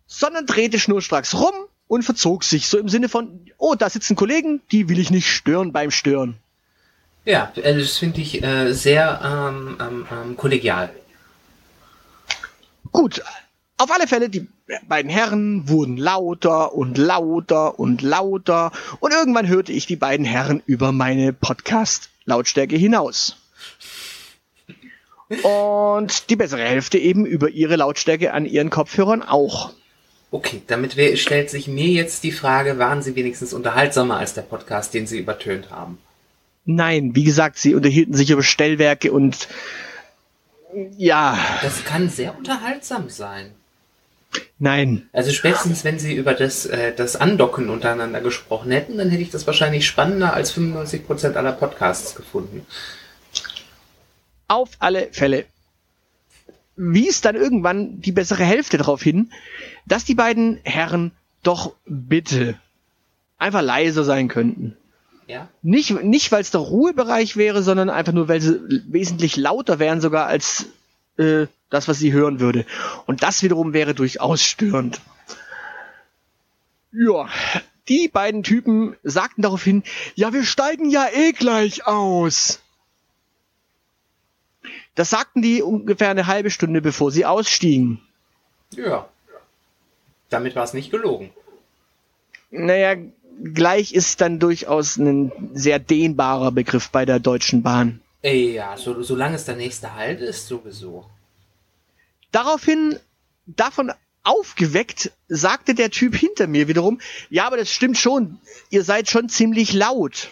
sondern 0.06 0.46
drehte 0.46 0.78
schnurstracks 0.78 1.34
rum 1.36 1.54
und 1.88 2.04
verzog 2.04 2.44
sich 2.44 2.68
so 2.68 2.78
im 2.78 2.90
Sinne 2.90 3.08
von, 3.08 3.46
oh, 3.58 3.76
da 3.76 3.90
sitzen 3.90 4.18
Kollegen, 4.18 4.62
die 4.74 4.90
will 4.90 5.00
ich 5.00 5.12
nicht 5.12 5.30
stören 5.30 5.72
beim 5.72 5.92
Stören. 5.92 6.36
Ja, 7.24 7.54
äh, 7.56 7.80
das 7.80 7.98
finde 7.98 8.20
ich 8.20 8.44
äh, 8.44 8.74
sehr 8.74 9.22
ähm, 9.24 9.78
ähm, 9.80 10.08
ähm, 10.12 10.36
kollegial. 10.36 10.94
Gut, 12.92 13.24
auf 13.78 13.92
alle 13.92 14.08
Fälle, 14.08 14.30
die 14.30 14.50
beiden 14.90 15.10
Herren 15.10 15.70
wurden 15.70 15.96
lauter 15.96 16.74
und 16.74 16.98
lauter 16.98 17.80
und 17.80 18.02
lauter 18.02 18.74
und 19.00 19.14
irgendwann 19.14 19.48
hörte 19.48 19.72
ich 19.72 19.86
die 19.86 19.96
beiden 19.96 20.26
Herren 20.26 20.62
über 20.66 20.92
meine 20.92 21.32
Podcast-Lautstärke 22.32 22.76
hinaus. 22.78 23.36
Und 25.44 26.30
die 26.30 26.36
bessere 26.36 26.64
Hälfte 26.64 26.98
eben 26.98 27.26
über 27.26 27.50
ihre 27.50 27.76
Lautstärke 27.78 28.34
an 28.34 28.46
ihren 28.46 28.70
Kopfhörern 28.70 29.22
auch. 29.22 29.74
Okay, 30.30 30.62
damit 30.68 30.96
wär- 30.96 31.18
stellt 31.18 31.50
sich 31.50 31.68
mir 31.68 31.88
jetzt 31.88 32.24
die 32.24 32.32
Frage, 32.32 32.80
waren 32.80 33.02
sie 33.02 33.16
wenigstens 33.16 33.54
unterhaltsamer 33.54 34.18
als 34.18 34.34
der 34.34 34.44
Podcast, 34.44 34.94
den 34.94 35.08
sie 35.08 35.20
übertönt 35.20 35.70
haben? 35.72 36.00
Nein, 36.66 37.16
wie 37.16 37.24
gesagt, 37.24 37.58
sie 37.58 37.76
unterhielten 37.76 38.14
sich 38.14 38.30
über 38.30 38.44
Stellwerke 38.44 39.12
und 39.12 39.48
ja, 40.98 41.38
Das 41.62 41.84
kann 41.84 42.08
sehr 42.10 42.38
unterhaltsam 42.38 43.10
sein. 43.10 43.54
Nein. 44.60 45.10
Also 45.14 45.32
spätestens, 45.32 45.84
wenn 45.84 46.00
sie 46.00 46.14
über 46.14 46.34
das, 46.34 46.66
äh, 46.66 46.94
das 46.96 47.16
Andocken 47.16 47.70
untereinander 47.70 48.22
gesprochen 48.22 48.72
hätten, 48.72 48.98
dann 48.98 49.10
hätte 49.10 49.22
ich 49.22 49.30
das 49.30 49.48
wahrscheinlich 49.48 49.86
spannender 49.86 50.34
als 50.34 50.54
95% 50.54 51.36
aller 51.36 51.52
Podcasts 51.52 52.16
gefunden. 52.16 52.66
Auf 54.48 54.70
alle 54.80 55.10
Fälle 55.12 55.46
wies 56.76 57.22
dann 57.22 57.36
irgendwann 57.36 58.02
die 58.02 58.12
bessere 58.12 58.44
Hälfte 58.44 58.78
darauf 58.78 59.02
hin, 59.02 59.32
dass 59.86 60.04
die 60.04 60.16
beiden 60.16 60.60
Herren 60.64 61.12
doch 61.44 61.74
bitte 61.86 62.56
einfach 63.38 63.62
leiser 63.62 64.04
sein 64.04 64.28
könnten. 64.28 64.78
Ja? 65.28 65.48
Nicht, 65.62 66.04
nicht 66.04 66.32
weil 66.32 66.42
es 66.42 66.52
der 66.52 66.62
Ruhebereich 66.62 67.38
wäre, 67.38 67.64
sondern 67.64 67.90
einfach 67.90 68.14
nur, 68.14 68.28
weil 68.28 68.42
sie 68.42 68.60
wesentlich 68.88 69.38
lauter 69.38 69.80
wären 69.80 70.02
sogar 70.02 70.28
als 70.28 70.66
äh, 71.18 71.48
das, 71.72 71.88
was 71.88 71.98
sie 71.98 72.14
hören 72.14 72.40
würde. 72.40 72.66
Und 73.08 73.24
das 73.24 73.42
wiederum 73.42 73.74
wäre 73.74 73.96
durchaus 73.96 74.44
störend. 74.44 75.02
Ja, 76.92 77.28
die 77.88 78.08
beiden 78.08 78.44
Typen 78.44 78.96
sagten 79.02 79.42
daraufhin, 79.42 79.84
ja, 80.16 80.34
wir 80.34 80.44
steigen 80.44 80.90
ja 80.90 81.08
eh 81.12 81.32
gleich 81.32 81.88
aus. 81.88 82.62
Das 84.94 85.10
sagten 85.10 85.42
die 85.42 85.64
ungefähr 85.64 86.10
eine 86.10 86.28
halbe 86.28 86.52
Stunde, 86.52 86.82
bevor 86.82 87.12
sie 87.12 87.26
ausstiegen. 87.26 88.02
Ja. 88.76 89.08
Damit 90.30 90.56
war 90.56 90.64
es 90.64 90.74
nicht 90.74 90.92
gelogen. 90.92 91.32
Naja, 92.52 92.96
gleich 93.42 93.94
ist 93.94 94.22
dann 94.22 94.40
durchaus 94.40 94.98
ein 94.98 95.32
sehr 95.54 95.80
dehnbarer 95.80 96.52
Begriff 96.52 96.90
bei 96.90 97.06
der 97.06 97.20
Deutschen 97.20 97.64
Bahn. 97.64 98.02
Ja, 98.22 98.78
so, 98.78 99.02
solange 99.02 99.38
es 99.38 99.46
der 99.46 99.56
nächste 99.56 99.96
Halt 99.96 100.20
ist, 100.20 100.48
sowieso. 100.48 101.06
Daraufhin, 102.32 103.00
davon 103.46 103.92
aufgeweckt, 104.24 105.12
sagte 105.28 105.74
der 105.74 105.90
Typ 105.90 106.16
hinter 106.16 106.48
mir 106.48 106.68
wiederum, 106.68 107.02
ja, 107.30 107.46
aber 107.48 107.58
das 107.58 107.72
stimmt 107.72 107.98
schon, 107.98 108.40
ihr 108.70 108.84
seid 108.84 109.10
schon 109.10 109.30
ziemlich 109.30 109.74
laut. 109.74 110.30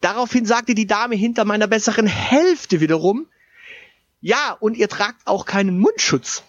Daraufhin 0.00 0.44
sagte 0.46 0.74
die 0.74 0.86
Dame 0.86 1.14
hinter 1.16 1.44
meiner 1.44 1.66
besseren 1.66 2.06
Hälfte 2.06 2.80
wiederum, 2.80 3.26
ja, 4.20 4.52
und 4.60 4.76
ihr 4.76 4.88
tragt 4.88 5.26
auch 5.26 5.46
keinen 5.46 5.78
Mundschutz. 5.78 6.42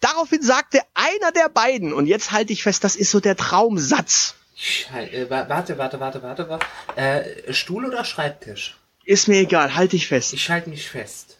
Daraufhin 0.00 0.42
sagte 0.42 0.80
einer 0.94 1.32
der 1.32 1.50
beiden, 1.50 1.92
und 1.92 2.06
jetzt 2.06 2.32
halte 2.32 2.52
ich 2.52 2.62
fest, 2.62 2.84
das 2.84 2.96
ist 2.96 3.10
so 3.10 3.20
der 3.20 3.36
Traumsatz. 3.36 4.34
Schei 4.56 5.08
äh, 5.08 5.30
wa- 5.30 5.48
warte, 5.48 5.76
warte, 5.78 6.00
warte, 6.00 6.22
warte, 6.22 6.48
warte. 6.48 6.66
Äh, 6.96 7.52
Stuhl 7.52 7.84
oder 7.86 8.04
Schreibtisch? 8.04 8.76
Ist 9.04 9.28
mir 9.28 9.40
egal, 9.40 9.74
halte 9.74 9.96
ich 9.96 10.06
fest. 10.08 10.32
Ich 10.32 10.42
schalte 10.42 10.70
mich 10.70 10.88
fest. 10.88 11.38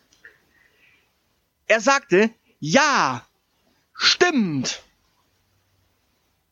Er 1.67 1.81
sagte, 1.81 2.31
ja, 2.59 3.27
stimmt. 3.95 4.83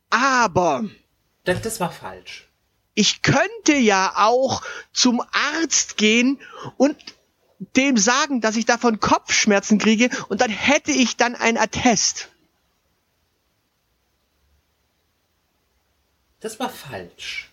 Aber 0.09 0.85
Das, 1.43 1.61
das 1.61 1.79
war 1.79 1.91
falsch. 1.91 2.47
ich 2.93 3.21
könnte 3.21 3.73
ja 3.75 4.13
auch 4.15 4.63
zum 4.93 5.21
Arzt 5.31 5.97
gehen 5.97 6.39
und 6.77 6.95
dem 7.75 7.97
sagen, 7.97 8.39
dass 8.41 8.55
ich 8.55 8.65
davon 8.65 8.99
Kopfschmerzen 8.99 9.77
kriege 9.77 10.09
und 10.29 10.41
dann 10.41 10.49
hätte 10.49 10.91
ich 10.91 11.17
dann 11.17 11.35
ein 11.35 11.57
Attest. 11.57 12.29
Das 16.39 16.59
war 16.59 16.69
falsch. 16.69 17.49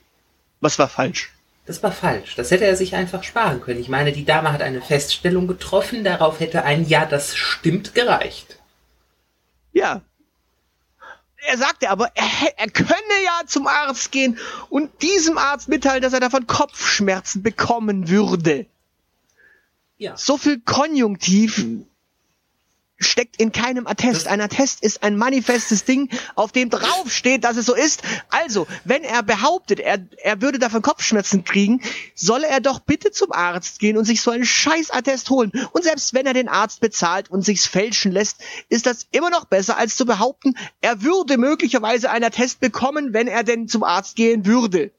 Was 0.60 0.78
war 0.78 0.88
falsch? 0.88 1.32
Das 1.66 1.82
war 1.82 1.90
falsch. 1.90 2.36
Das 2.36 2.52
hätte 2.52 2.64
er 2.64 2.76
sich 2.76 2.94
einfach 2.94 3.24
sparen 3.24 3.60
können. 3.60 3.80
Ich 3.80 3.88
meine, 3.88 4.12
die 4.12 4.24
Dame 4.24 4.52
hat 4.52 4.62
eine 4.62 4.80
Feststellung 4.80 5.48
getroffen, 5.48 6.04
darauf 6.04 6.38
hätte 6.38 6.62
ein 6.62 6.86
Ja, 6.86 7.04
das 7.04 7.36
stimmt 7.36 7.94
gereicht. 7.94 8.58
Ja. 9.72 10.00
Er 11.48 11.58
sagte 11.58 11.90
aber, 11.90 12.10
er, 12.14 12.24
er 12.56 12.70
könne 12.70 13.24
ja 13.24 13.42
zum 13.46 13.66
Arzt 13.66 14.10
gehen 14.12 14.38
und 14.68 15.02
diesem 15.02 15.38
Arzt 15.38 15.68
mitteilen, 15.68 16.02
dass 16.02 16.12
er 16.12 16.20
davon 16.20 16.46
Kopfschmerzen 16.46 17.42
bekommen 17.42 18.08
würde. 18.08 18.66
Ja. 19.98 20.16
So 20.16 20.36
viel 20.36 20.60
Konjunktiv 20.60 21.64
steckt 22.98 23.40
in 23.40 23.52
keinem 23.52 23.86
Attest. 23.86 24.26
Ein 24.26 24.40
Attest 24.40 24.82
ist 24.82 25.02
ein 25.02 25.16
manifestes 25.16 25.84
Ding, 25.84 26.08
auf 26.34 26.52
dem 26.52 26.70
drauf 26.70 27.12
steht, 27.12 27.44
dass 27.44 27.56
es 27.56 27.66
so 27.66 27.74
ist. 27.74 28.02
Also, 28.30 28.66
wenn 28.84 29.04
er 29.04 29.22
behauptet, 29.22 29.80
er, 29.80 29.98
er 30.22 30.40
würde 30.40 30.58
davon 30.58 30.82
Kopfschmerzen 30.82 31.44
kriegen, 31.44 31.82
solle 32.14 32.46
er 32.46 32.60
doch 32.60 32.80
bitte 32.80 33.10
zum 33.10 33.32
Arzt 33.32 33.78
gehen 33.78 33.96
und 33.96 34.04
sich 34.04 34.22
so 34.22 34.30
einen 34.30 34.46
Scheißattest 34.46 35.28
holen. 35.30 35.52
Und 35.72 35.84
selbst 35.84 36.14
wenn 36.14 36.26
er 36.26 36.34
den 36.34 36.48
Arzt 36.48 36.80
bezahlt 36.80 37.30
und 37.30 37.42
sich's 37.42 37.66
fälschen 37.66 38.12
lässt, 38.12 38.42
ist 38.68 38.86
das 38.86 39.06
immer 39.10 39.30
noch 39.30 39.44
besser, 39.44 39.76
als 39.76 39.96
zu 39.96 40.06
behaupten, 40.06 40.56
er 40.80 41.02
würde 41.02 41.36
möglicherweise 41.36 42.10
einen 42.10 42.24
Attest 42.24 42.60
bekommen, 42.60 43.12
wenn 43.12 43.28
er 43.28 43.44
denn 43.44 43.68
zum 43.68 43.82
Arzt 43.82 44.16
gehen 44.16 44.46
würde. 44.46 44.92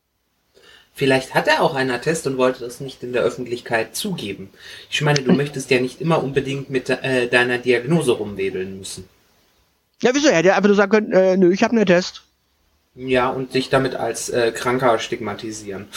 Vielleicht 0.97 1.35
hat 1.35 1.47
er 1.47 1.61
auch 1.61 1.75
einen 1.75 1.91
Attest 1.91 2.25
und 2.25 2.37
wollte 2.37 2.61
das 2.61 2.79
nicht 2.79 3.03
in 3.03 3.13
der 3.13 3.21
Öffentlichkeit 3.21 3.95
zugeben. 3.95 4.49
Ich 4.89 5.01
meine, 5.01 5.21
du 5.21 5.31
möchtest 5.31 5.69
ja 5.69 5.79
nicht 5.79 6.01
immer 6.01 6.23
unbedingt 6.23 6.71
mit 6.71 6.89
äh, 6.89 7.27
deiner 7.27 7.59
Diagnose 7.59 8.13
rumwebeln 8.13 8.79
müssen. 8.79 9.07
Ja, 10.01 10.09
wieso? 10.15 10.27
Er 10.29 10.37
hätte 10.37 10.55
einfach 10.55 10.67
nur 10.67 10.75
sagen 10.75 10.91
können, 10.91 11.11
äh, 11.13 11.37
nö, 11.37 11.53
ich 11.53 11.61
habe 11.63 11.73
einen 11.73 11.83
Attest. 11.83 12.23
Ja, 12.95 13.29
und 13.29 13.53
dich 13.53 13.69
damit 13.69 13.93
als 13.93 14.29
äh, 14.29 14.51
Kranker 14.51 14.97
stigmatisieren. 14.97 15.87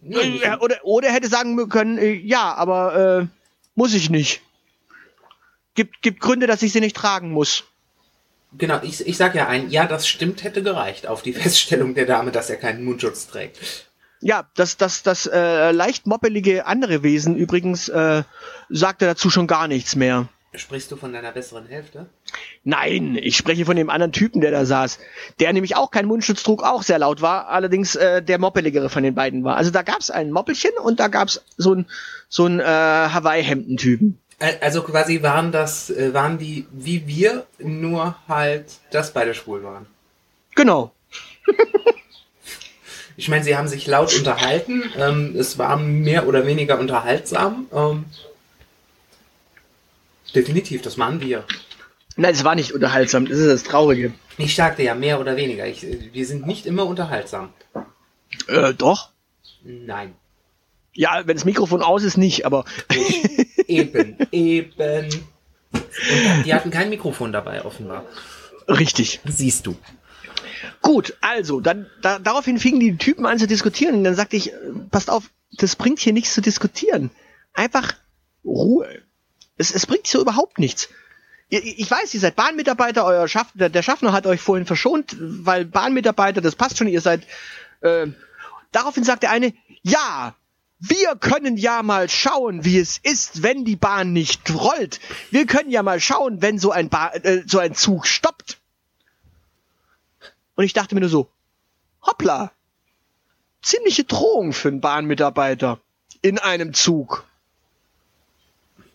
Nicht- 0.00 0.44
Äh, 0.44 0.56
oder, 0.60 0.76
oder 0.84 1.08
er 1.08 1.14
hätte 1.14 1.28
sagen 1.28 1.68
können, 1.68 1.98
äh, 1.98 2.12
ja, 2.12 2.54
aber 2.54 3.20
äh, 3.22 3.26
muss 3.74 3.94
ich 3.94 4.10
nicht. 4.10 4.42
Gibt, 5.74 6.02
gibt 6.02 6.20
Gründe, 6.20 6.46
dass 6.46 6.62
ich 6.62 6.72
sie 6.72 6.80
nicht 6.80 6.94
tragen 6.96 7.32
muss. 7.32 7.64
Genau, 8.56 8.80
ich, 8.82 9.06
ich 9.06 9.16
sag 9.16 9.34
ja 9.34 9.46
ein, 9.46 9.70
ja, 9.70 9.86
das 9.86 10.08
stimmt, 10.08 10.42
hätte 10.42 10.62
gereicht 10.62 11.06
auf 11.06 11.22
die 11.22 11.32
Feststellung 11.34 11.94
der 11.94 12.06
Dame, 12.06 12.30
dass 12.30 12.50
er 12.50 12.56
keinen 12.56 12.84
Mundschutz 12.84 13.26
trägt. 13.26 13.88
Ja, 14.20 14.48
das, 14.56 14.76
das, 14.76 15.02
das 15.02 15.26
äh, 15.26 15.70
leicht 15.70 16.06
moppelige 16.06 16.66
andere 16.66 17.02
Wesen 17.02 17.36
übrigens 17.36 17.88
äh, 17.88 18.24
sagte 18.68 19.06
dazu 19.06 19.30
schon 19.30 19.46
gar 19.46 19.68
nichts 19.68 19.94
mehr. 19.94 20.28
Sprichst 20.54 20.90
du 20.90 20.96
von 20.96 21.12
deiner 21.12 21.30
besseren 21.30 21.66
Hälfte? 21.66 22.06
Nein, 22.64 23.16
ich 23.20 23.36
spreche 23.36 23.66
von 23.66 23.76
dem 23.76 23.90
anderen 23.90 24.12
Typen, 24.12 24.40
der 24.40 24.50
da 24.50 24.64
saß. 24.64 24.98
Der 25.40 25.52
nämlich 25.52 25.76
auch 25.76 25.90
keinen 25.90 26.08
Mundschutz 26.08 26.42
trug, 26.42 26.62
auch 26.62 26.82
sehr 26.82 26.98
laut 26.98 27.20
war, 27.20 27.48
allerdings 27.48 27.96
äh, 27.96 28.22
der 28.22 28.38
moppeligere 28.38 28.88
von 28.88 29.02
den 29.02 29.14
beiden 29.14 29.44
war. 29.44 29.56
Also 29.56 29.70
da 29.70 29.82
gab's 29.82 30.10
ein 30.10 30.32
Moppelchen 30.32 30.72
und 30.82 31.00
da 31.00 31.08
gab's 31.08 31.44
so 31.58 31.74
ein 31.74 31.86
so 32.28 32.46
ein 32.46 32.60
äh, 32.60 32.64
Hawaii-Hemden-Typen. 32.64 34.18
Also 34.38 34.82
quasi 34.82 35.22
waren 35.22 35.50
das, 35.50 35.90
äh, 35.90 36.14
waren 36.14 36.38
die 36.38 36.66
wie 36.70 37.06
wir, 37.06 37.46
nur 37.58 38.16
halt, 38.28 38.66
dass 38.90 39.12
beide 39.12 39.34
schwul 39.34 39.64
waren. 39.64 39.86
Genau. 40.54 40.92
Ich 43.16 43.28
meine, 43.28 43.42
sie 43.42 43.56
haben 43.56 43.66
sich 43.66 43.88
laut 43.88 44.16
unterhalten. 44.16 44.84
Ähm, 44.96 45.34
es 45.36 45.58
war 45.58 45.76
mehr 45.76 46.28
oder 46.28 46.46
weniger 46.46 46.78
unterhaltsam. 46.78 47.66
Ähm, 47.72 48.04
definitiv, 50.36 50.82
das 50.82 50.98
waren 50.98 51.20
wir. 51.20 51.44
Nein, 52.14 52.32
es 52.32 52.44
war 52.44 52.54
nicht 52.54 52.72
unterhaltsam, 52.72 53.26
das 53.26 53.38
ist 53.38 53.48
das 53.48 53.62
Traurige. 53.64 54.12
Ich 54.38 54.54
sagte 54.54 54.84
ja 54.84 54.94
mehr 54.94 55.18
oder 55.18 55.36
weniger. 55.36 55.66
Ich, 55.66 55.82
äh, 55.82 56.10
wir 56.12 56.26
sind 56.26 56.46
nicht 56.46 56.64
immer 56.64 56.86
unterhaltsam. 56.86 57.52
Äh, 58.46 58.72
doch. 58.74 59.10
Nein. 59.64 60.14
Ja, 60.92 61.22
wenn 61.26 61.36
das 61.36 61.44
Mikrofon 61.44 61.82
aus 61.82 62.04
ist, 62.04 62.18
nicht, 62.18 62.46
aber 62.46 62.64
Eben, 63.68 64.16
eben. 64.32 65.06
Und 65.72 66.46
die 66.46 66.54
hatten 66.54 66.70
kein 66.70 66.90
Mikrofon 66.90 67.32
dabei, 67.32 67.64
offenbar. 67.64 68.06
richtig. 68.66 69.20
Siehst 69.26 69.66
du. 69.66 69.76
Gut, 70.82 71.16
also, 71.20 71.60
dann 71.60 71.86
da, 72.02 72.18
daraufhin 72.18 72.58
fingen 72.58 72.80
die 72.80 72.96
Typen 72.96 73.26
an 73.26 73.38
zu 73.38 73.46
diskutieren 73.46 73.96
und 73.96 74.04
dann 74.04 74.14
sagte 74.14 74.36
ich, 74.36 74.52
äh, 74.52 74.56
passt 74.90 75.10
auf, 75.10 75.30
das 75.52 75.76
bringt 75.76 75.98
hier 75.98 76.12
nichts 76.12 76.34
zu 76.34 76.40
diskutieren. 76.40 77.10
Einfach 77.52 77.94
Ruhe. 78.44 79.02
Es, 79.56 79.74
es 79.74 79.86
bringt 79.86 80.06
so 80.06 80.20
überhaupt 80.20 80.58
nichts. 80.58 80.88
Ich 81.50 81.90
weiß, 81.90 82.12
ihr 82.12 82.20
seid 82.20 82.36
Bahnmitarbeiter, 82.36 83.06
euer 83.06 83.26
Schaff, 83.26 83.46
der, 83.54 83.70
der 83.70 83.82
Schaffner 83.82 84.12
hat 84.12 84.26
euch 84.26 84.40
vorhin 84.40 84.66
verschont, 84.66 85.16
weil 85.18 85.64
Bahnmitarbeiter, 85.64 86.42
das 86.42 86.56
passt 86.56 86.76
schon, 86.76 86.88
ihr 86.88 87.00
seid. 87.00 87.22
Äh, 87.80 88.08
daraufhin 88.70 89.02
sagt 89.02 89.22
der 89.22 89.30
eine, 89.30 89.54
ja, 89.82 90.34
wir 90.80 91.16
können 91.16 91.56
ja 91.56 91.82
mal 91.82 92.08
schauen, 92.08 92.64
wie 92.64 92.78
es 92.78 92.98
ist, 92.98 93.42
wenn 93.42 93.64
die 93.64 93.76
Bahn 93.76 94.12
nicht 94.12 94.54
rollt. 94.54 95.00
Wir 95.30 95.46
können 95.46 95.70
ja 95.70 95.82
mal 95.82 96.00
schauen, 96.00 96.40
wenn 96.40 96.58
so 96.58 96.70
ein, 96.70 96.88
ba 96.88 97.08
äh, 97.08 97.42
so 97.46 97.58
ein 97.58 97.74
Zug 97.74 98.06
stoppt. 98.06 98.58
Und 100.54 100.64
ich 100.64 100.72
dachte 100.72 100.94
mir 100.94 101.00
nur 101.00 101.10
so, 101.10 101.28
hoppla, 102.02 102.52
ziemliche 103.62 104.04
Drohung 104.04 104.52
für 104.52 104.68
einen 104.68 104.80
Bahnmitarbeiter 104.80 105.80
in 106.22 106.38
einem 106.38 106.74
Zug. 106.74 107.24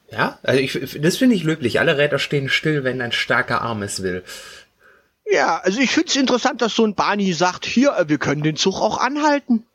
Ja, 0.10 0.40
also 0.44 0.60
ich, 0.60 1.02
das 1.02 1.18
finde 1.18 1.36
ich 1.36 1.44
löblich. 1.44 1.80
Alle 1.80 1.98
Räder 1.98 2.20
stehen 2.20 2.48
still, 2.48 2.84
wenn 2.84 3.02
ein 3.02 3.12
starker 3.12 3.62
Arm 3.62 3.82
es 3.82 4.04
will. 4.04 4.24
Ja, 5.26 5.58
also 5.60 5.80
ich 5.80 5.92
find's 5.92 6.16
interessant, 6.16 6.62
dass 6.62 6.76
so 6.76 6.86
ein 6.86 6.96
Bahni 6.96 7.34
sagt, 7.34 7.66
hier, 7.66 7.96
äh, 7.98 8.10
wir 8.10 8.20
können 8.20 8.44
den 8.44 8.56
Zug 8.56 8.76
auch 8.76 9.00
anhalten. 9.00 9.66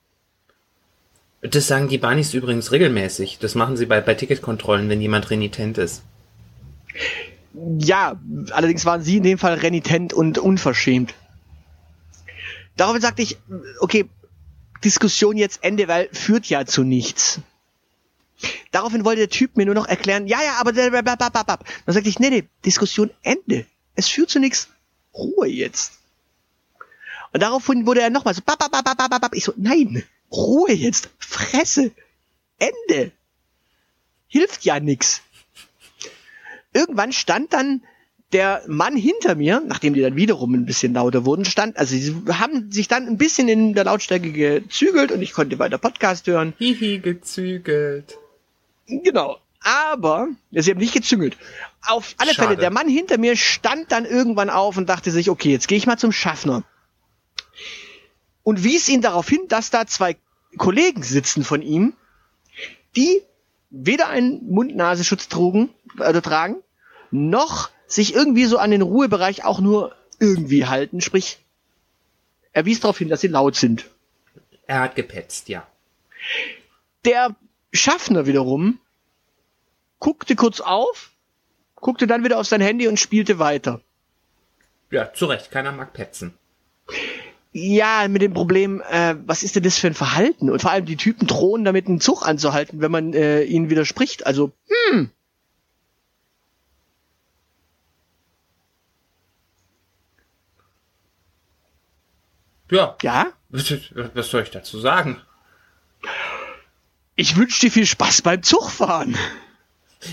Das 1.40 1.68
sagen 1.68 1.88
die 1.88 1.98
Banis 1.98 2.34
übrigens 2.34 2.72
regelmäßig. 2.72 3.38
Das 3.38 3.54
machen 3.54 3.76
sie 3.76 3.86
bei, 3.86 4.00
bei 4.00 4.14
Ticketkontrollen, 4.14 4.88
wenn 4.88 5.00
jemand 5.00 5.30
renitent 5.30 5.78
ist. 5.78 6.02
Ja, 7.78 8.20
allerdings 8.50 8.84
waren 8.84 9.02
sie 9.02 9.18
in 9.18 9.22
dem 9.22 9.38
Fall 9.38 9.54
renitent 9.54 10.12
und 10.12 10.38
unverschämt. 10.38 11.14
Daraufhin 12.76 13.02
sagte 13.02 13.22
ich, 13.22 13.38
okay, 13.80 14.08
Diskussion 14.84 15.36
jetzt 15.36 15.64
Ende, 15.64 15.88
weil 15.88 16.08
führt 16.12 16.46
ja 16.46 16.64
zu 16.66 16.84
nichts. 16.84 17.40
Daraufhin 18.70 19.04
wollte 19.04 19.20
der 19.20 19.30
Typ 19.30 19.56
mir 19.56 19.66
nur 19.66 19.74
noch 19.74 19.86
erklären, 19.86 20.26
ja, 20.26 20.38
ja, 20.42 20.56
aber 20.60 20.72
blablabla. 20.72 21.42
dann 21.44 21.58
sagte 21.86 22.08
ich, 22.08 22.20
nee, 22.20 22.30
nee, 22.30 22.44
Diskussion 22.64 23.10
Ende. 23.22 23.66
Es 23.94 24.08
führt 24.08 24.30
zu 24.30 24.38
nichts. 24.38 24.68
Ruhe 25.14 25.48
jetzt. 25.48 25.94
Und 27.32 27.42
daraufhin 27.42 27.86
wurde 27.86 28.00
er 28.00 28.10
nochmal 28.10 28.34
so, 28.34 28.42
bap. 28.42 29.34
ich 29.34 29.44
so, 29.44 29.52
nein, 29.56 30.04
Ruhe 30.30 30.72
jetzt, 30.72 31.10
Fresse, 31.18 31.92
Ende. 32.58 33.12
Hilft 34.26 34.64
ja 34.64 34.78
nix. 34.80 35.22
Irgendwann 36.72 37.12
stand 37.12 37.52
dann 37.52 37.82
der 38.32 38.62
Mann 38.66 38.94
hinter 38.94 39.34
mir, 39.34 39.62
nachdem 39.66 39.94
die 39.94 40.02
dann 40.02 40.16
wiederum 40.16 40.52
ein 40.52 40.66
bisschen 40.66 40.92
lauter 40.92 41.24
wurden, 41.24 41.44
stand, 41.44 41.78
also 41.78 41.96
sie 41.96 42.14
haben 42.30 42.70
sich 42.70 42.88
dann 42.88 43.06
ein 43.06 43.16
bisschen 43.16 43.48
in 43.48 43.72
der 43.72 43.84
Lautstärke 43.84 44.32
gezügelt 44.32 45.12
und 45.12 45.22
ich 45.22 45.32
konnte 45.32 45.58
weiter 45.58 45.78
Podcast 45.78 46.26
hören. 46.26 46.52
Hihi, 46.58 46.98
gezügelt. 46.98 48.18
Genau. 48.86 49.38
Aber, 49.60 50.28
ja, 50.50 50.62
sie 50.62 50.70
haben 50.70 50.78
nicht 50.78 50.94
gezüngelt. 50.94 51.36
Auf 51.86 52.14
alle 52.18 52.34
Schade. 52.34 52.48
Fälle, 52.48 52.60
der 52.60 52.70
Mann 52.70 52.88
hinter 52.88 53.18
mir 53.18 53.36
stand 53.36 53.90
dann 53.92 54.04
irgendwann 54.04 54.50
auf 54.50 54.76
und 54.76 54.88
dachte 54.88 55.10
sich, 55.10 55.30
okay, 55.30 55.50
jetzt 55.50 55.68
gehe 55.68 55.78
ich 55.78 55.86
mal 55.86 55.98
zum 55.98 56.12
Schaffner. 56.12 56.64
Und 58.42 58.64
wies 58.64 58.88
ihn 58.88 59.02
darauf 59.02 59.28
hin, 59.28 59.42
dass 59.48 59.70
da 59.70 59.86
zwei 59.86 60.16
Kollegen 60.56 61.02
sitzen 61.02 61.44
von 61.44 61.62
ihm, 61.62 61.94
die 62.96 63.22
weder 63.70 64.08
einen 64.08 64.48
Mund-Nasenschutz 64.48 65.28
trugen, 65.28 65.70
äh, 65.98 66.20
tragen, 66.20 66.56
noch 67.10 67.70
sich 67.86 68.14
irgendwie 68.14 68.46
so 68.46 68.58
an 68.58 68.70
den 68.70 68.82
Ruhebereich 68.82 69.44
auch 69.44 69.60
nur 69.60 69.94
irgendwie 70.18 70.66
halten. 70.66 71.00
Sprich, 71.00 71.38
er 72.52 72.64
wies 72.64 72.80
darauf 72.80 72.98
hin, 72.98 73.08
dass 73.08 73.20
sie 73.20 73.28
laut 73.28 73.56
sind. 73.56 73.86
Er 74.66 74.80
hat 74.80 74.96
gepetzt, 74.96 75.48
ja. 75.48 75.66
Der 77.04 77.34
Schaffner 77.72 78.26
wiederum 78.26 78.78
guckte 79.98 80.36
kurz 80.36 80.60
auf, 80.60 81.10
guckte 81.76 82.06
dann 82.06 82.24
wieder 82.24 82.38
auf 82.38 82.46
sein 82.46 82.60
Handy 82.60 82.88
und 82.88 82.98
spielte 83.00 83.38
weiter. 83.38 83.80
Ja, 84.90 85.12
zu 85.12 85.26
Recht, 85.26 85.50
keiner 85.50 85.72
mag 85.72 85.92
Petzen. 85.92 86.37
Ja, 87.52 88.06
mit 88.08 88.22
dem 88.22 88.34
Problem, 88.34 88.82
äh, 88.90 89.16
was 89.26 89.42
ist 89.42 89.56
denn 89.56 89.62
das 89.62 89.78
für 89.78 89.86
ein 89.86 89.94
Verhalten? 89.94 90.50
Und 90.50 90.60
vor 90.60 90.70
allem 90.70 90.84
die 90.84 90.96
Typen 90.96 91.26
drohen 91.26 91.64
damit 91.64 91.86
einen 91.86 92.00
Zug 92.00 92.26
anzuhalten, 92.26 92.80
wenn 92.80 92.90
man 92.90 93.14
äh, 93.14 93.42
ihnen 93.42 93.70
widerspricht. 93.70 94.26
Also, 94.26 94.52
hm. 94.92 95.10
Ja, 102.70 102.96
Ja, 103.02 103.32
was 103.48 104.30
soll 104.30 104.42
ich 104.42 104.50
dazu 104.50 104.78
sagen? 104.78 105.20
ich 107.16 107.36
wünsche 107.36 107.60
dir 107.60 107.72
viel 107.72 107.86
Spaß 107.86 108.22
beim 108.22 108.42
Zugfahren. 108.42 109.16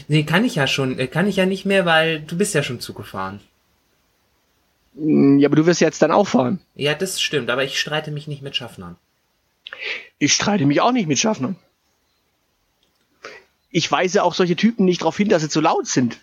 Nee, 0.07 0.23
kann 0.23 0.45
ich 0.45 0.55
ja 0.55 0.65
schon, 0.65 0.97
äh, 0.97 1.07
kann 1.07 1.27
ich 1.27 1.35
ja 1.35 1.45
nicht 1.45 1.65
mehr, 1.65 1.85
weil 1.85 2.21
du 2.21 2.37
bist 2.37 2.55
ja 2.55 2.63
schon 2.63 2.79
zugefahren. 2.79 3.41
Hm, 4.95 5.39
Ja, 5.39 5.47
aber 5.49 5.55
du 5.55 5.65
wirst 5.65 5.81
jetzt 5.81 6.01
dann 6.01 6.11
auch 6.11 6.27
fahren. 6.27 6.59
Ja, 6.75 6.93
das 6.93 7.21
stimmt, 7.21 7.49
aber 7.49 7.63
ich 7.63 7.79
streite 7.79 8.11
mich 8.11 8.27
nicht 8.27 8.41
mit 8.41 8.55
Schaffnern. 8.55 8.95
Ich 10.19 10.33
streite 10.33 10.65
mich 10.65 10.81
auch 10.81 10.91
nicht 10.91 11.07
mit 11.07 11.19
Schaffnern. 11.19 11.55
Ich 13.71 13.91
weise 13.91 14.23
auch 14.23 14.33
solche 14.33 14.55
Typen 14.55 14.85
nicht 14.85 15.01
darauf 15.01 15.17
hin, 15.17 15.27
dass 15.27 15.41
sie 15.41 15.49
zu 15.49 15.59
laut 15.59 15.87
sind. 15.87 16.17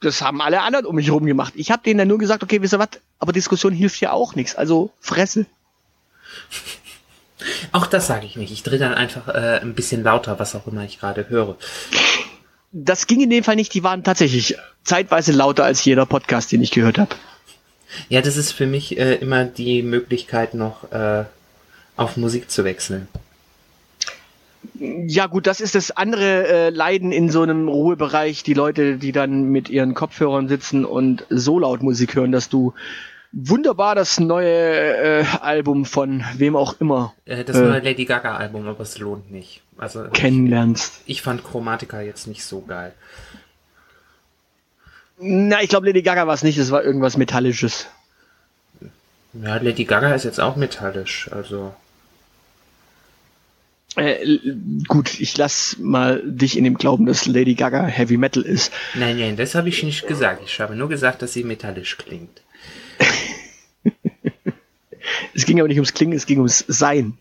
Das 0.00 0.22
haben 0.22 0.40
alle 0.40 0.62
anderen 0.62 0.86
um 0.86 0.96
mich 0.96 1.06
herum 1.06 1.26
gemacht. 1.26 1.52
Ich 1.56 1.70
habe 1.70 1.82
denen 1.82 1.98
dann 1.98 2.08
nur 2.08 2.18
gesagt, 2.18 2.42
okay, 2.42 2.62
wisst 2.62 2.74
ihr 2.74 2.78
was, 2.78 2.88
aber 3.18 3.32
Diskussion 3.32 3.72
hilft 3.72 4.00
ja 4.00 4.12
auch 4.12 4.34
nichts. 4.34 4.56
Also 4.56 4.90
Fresse. 5.00 5.46
Auch 7.72 7.86
das 7.86 8.06
sage 8.06 8.26
ich 8.26 8.36
nicht. 8.36 8.52
Ich 8.52 8.62
drehe 8.62 8.78
dann 8.78 8.92
einfach 8.92 9.28
äh, 9.28 9.60
ein 9.62 9.74
bisschen 9.74 10.02
lauter, 10.02 10.38
was 10.38 10.54
auch 10.54 10.66
immer 10.66 10.84
ich 10.84 10.98
gerade 11.00 11.30
höre. 11.30 11.56
Das 12.70 13.06
ging 13.06 13.22
in 13.22 13.30
dem 13.30 13.44
Fall 13.44 13.56
nicht. 13.56 13.72
Die 13.72 13.82
waren 13.82 14.04
tatsächlich 14.04 14.56
zeitweise 14.84 15.32
lauter 15.32 15.64
als 15.64 15.82
jeder 15.84 16.04
Podcast, 16.04 16.52
den 16.52 16.62
ich 16.62 16.70
gehört 16.70 16.98
habe. 16.98 17.14
Ja, 18.08 18.20
das 18.22 18.36
ist 18.36 18.52
für 18.52 18.66
mich 18.66 18.98
äh, 18.98 19.14
immer 19.16 19.44
die 19.44 19.82
Möglichkeit, 19.82 20.54
noch 20.54 20.90
äh, 20.92 21.24
auf 21.96 22.16
Musik 22.16 22.50
zu 22.50 22.64
wechseln. 22.64 23.08
Ja 24.78 25.26
gut, 25.26 25.46
das 25.46 25.60
ist 25.60 25.74
das 25.74 25.90
andere 25.90 26.46
äh, 26.46 26.70
Leiden 26.70 27.12
in 27.12 27.30
so 27.30 27.42
einem 27.42 27.68
Ruhebereich. 27.68 28.42
Die 28.42 28.54
Leute, 28.54 28.96
die 28.98 29.12
dann 29.12 29.44
mit 29.44 29.68
ihren 29.70 29.94
Kopfhörern 29.94 30.48
sitzen 30.48 30.84
und 30.84 31.24
so 31.30 31.58
laut 31.58 31.82
Musik 31.82 32.14
hören, 32.14 32.30
dass 32.32 32.48
du 32.48 32.74
wunderbar 33.32 33.94
das 33.94 34.20
neue 34.20 35.20
äh, 35.20 35.24
Album 35.40 35.84
von 35.84 36.24
wem 36.36 36.56
auch 36.56 36.74
immer 36.80 37.14
Äh, 37.24 37.44
das 37.44 37.56
Äh. 37.56 37.62
neue 37.62 37.80
Lady 37.80 38.04
Gaga 38.04 38.36
Album, 38.36 38.66
aber 38.66 38.80
es 38.82 38.98
lohnt 38.98 39.30
nicht. 39.30 39.62
Also 39.78 40.04
kennenlernst. 40.12 41.00
ich 41.06 41.22
fand 41.22 41.42
Chromatica 41.42 42.02
jetzt 42.02 42.26
nicht 42.26 42.44
so 42.44 42.60
geil. 42.60 42.92
Na, 45.20 45.62
ich 45.62 45.68
glaube 45.68 45.86
Lady 45.86 46.02
Gaga 46.02 46.26
war 46.26 46.34
es 46.34 46.42
nicht. 46.42 46.58
Es 46.58 46.70
war 46.70 46.82
irgendwas 46.82 47.16
Metallisches. 47.16 47.86
Ja, 49.34 49.56
Lady 49.56 49.84
Gaga 49.84 50.14
ist 50.14 50.24
jetzt 50.24 50.40
auch 50.40 50.56
metallisch, 50.56 51.28
also 51.30 51.72
Äh, 53.96 54.38
gut, 54.88 55.20
ich 55.20 55.36
lass 55.36 55.76
mal 55.78 56.22
dich 56.24 56.56
in 56.56 56.64
dem 56.64 56.76
Glauben, 56.76 57.06
dass 57.06 57.26
Lady 57.26 57.54
Gaga 57.54 57.84
Heavy 57.86 58.16
Metal 58.16 58.42
ist. 58.42 58.72
nein, 58.94 59.18
nein, 59.18 59.36
das 59.36 59.54
habe 59.54 59.68
ich 59.68 59.82
nicht 59.82 60.06
gesagt. 60.06 60.42
Ich 60.44 60.60
habe 60.60 60.74
nur 60.74 60.88
gesagt, 60.88 61.22
dass 61.22 61.32
sie 61.32 61.44
metallisch 61.44 61.96
klingt. 61.96 62.40
Es 65.34 65.46
ging 65.46 65.58
aber 65.60 65.68
nicht 65.68 65.78
ums 65.78 65.94
Klingen, 65.94 66.12
es 66.12 66.26
ging 66.26 66.38
ums 66.38 66.64
Sein. 66.68 67.16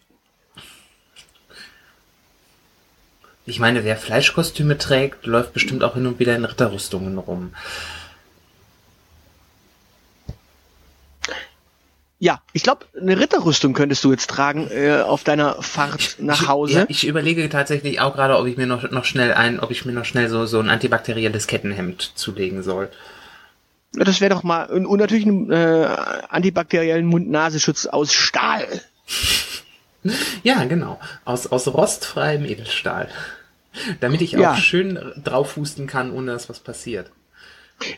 Ich 3.49 3.59
meine, 3.59 3.83
wer 3.83 3.97
Fleischkostüme 3.97 4.77
trägt, 4.77 5.25
läuft 5.25 5.53
bestimmt 5.53 5.83
auch 5.83 5.95
hin 5.95 6.05
und 6.05 6.19
wieder 6.19 6.35
in 6.35 6.45
Ritterrüstungen 6.45 7.17
rum. 7.17 7.53
Ja, 12.19 12.41
ich 12.53 12.63
glaube, 12.63 12.85
eine 12.99 13.17
Ritterrüstung 13.17 13.73
könntest 13.73 14.03
du 14.03 14.11
jetzt 14.11 14.29
tragen 14.29 14.69
äh, 14.69 15.01
auf 15.01 15.23
deiner 15.23 15.61
Fahrt 15.63 16.17
nach 16.19 16.47
Hause. 16.47 16.79
Ja, 16.79 16.85
ich 16.89 17.07
überlege 17.07 17.49
tatsächlich 17.49 18.01
auch 18.01 18.13
gerade, 18.13 18.37
ob 18.37 18.45
ich 18.45 18.57
mir 18.57 18.67
noch, 18.67 18.91
noch 18.91 19.05
schnell 19.05 19.33
ein, 19.33 19.59
ob 19.59 19.71
ich 19.71 19.85
mir 19.85 19.93
noch 19.93 20.05
schnell 20.05 20.29
so, 20.29 20.45
so 20.45 20.59
ein 20.59 20.69
antibakterielles 20.69 21.47
Kettenhemd 21.47 22.11
zulegen 22.15 22.61
soll. 22.61 22.91
Ja, 23.95 24.03
das 24.03 24.21
wäre 24.21 24.35
doch 24.35 24.43
mal 24.43 24.65
und, 24.65 24.85
und 24.85 24.99
natürlich 24.99 25.25
einen 25.25 25.49
äh, 25.49 25.87
antibakteriellen 26.29 27.05
Mund-Nasenschutz 27.05 27.87
aus 27.87 28.13
Stahl. 28.13 28.67
Ja, 30.43 30.63
genau. 30.63 30.97
Aus, 31.25 31.47
aus 31.47 31.67
rostfreiem 31.67 32.45
Edelstahl. 32.45 33.09
Damit 33.99 34.21
ich 34.21 34.35
auch 34.37 34.41
Ja. 34.41 34.57
schön 34.57 34.99
draufhusten 35.23 35.87
kann, 35.87 36.11
ohne 36.11 36.31
dass 36.31 36.49
was 36.49 36.59
passiert. 36.59 37.11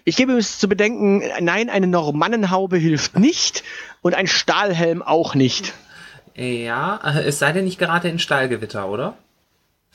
Ich 0.03 0.15
gebe 0.15 0.33
es 0.33 0.59
zu 0.59 0.67
bedenken, 0.67 1.23
nein, 1.39 1.69
eine 1.69 1.87
Normannenhaube 1.87 2.77
hilft 2.77 3.17
nicht 3.17 3.63
und 4.01 4.13
ein 4.13 4.27
Stahlhelm 4.27 5.01
auch 5.01 5.33
nicht. 5.33 5.73
Ja, 6.35 6.99
es 7.25 7.39
sei 7.39 7.51
denn, 7.51 7.65
ich 7.67 7.77
gerate 7.77 8.07
in 8.07 8.19
Stahlgewitter, 8.19 8.87
oder? 8.89 9.17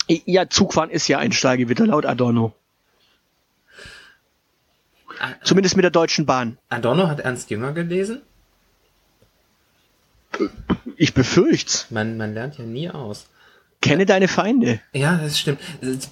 Ja, 0.08 0.48
Zugfahren 0.48 0.90
ist 0.90 1.08
ja 1.08 1.18
ein 1.18 1.32
Stahlgewitter 1.32 1.86
laut 1.86 2.04
Adorno. 2.06 2.52
Zumindest 5.42 5.76
mit 5.76 5.82
der 5.84 5.90
Deutschen 5.90 6.26
Bahn. 6.26 6.58
Adorno 6.68 7.08
hat 7.08 7.20
Ernst 7.20 7.50
Jünger 7.50 7.72
gelesen? 7.72 8.22
Ich 10.96 11.14
befürcht's. 11.14 11.90
Man, 11.90 12.16
man 12.16 12.34
lernt 12.34 12.58
ja 12.58 12.64
nie 12.64 12.90
aus. 12.90 13.26
Kenne 13.80 14.06
deine 14.06 14.28
Feinde. 14.28 14.80
Ja, 14.92 15.18
das 15.22 15.38
stimmt. 15.38 15.60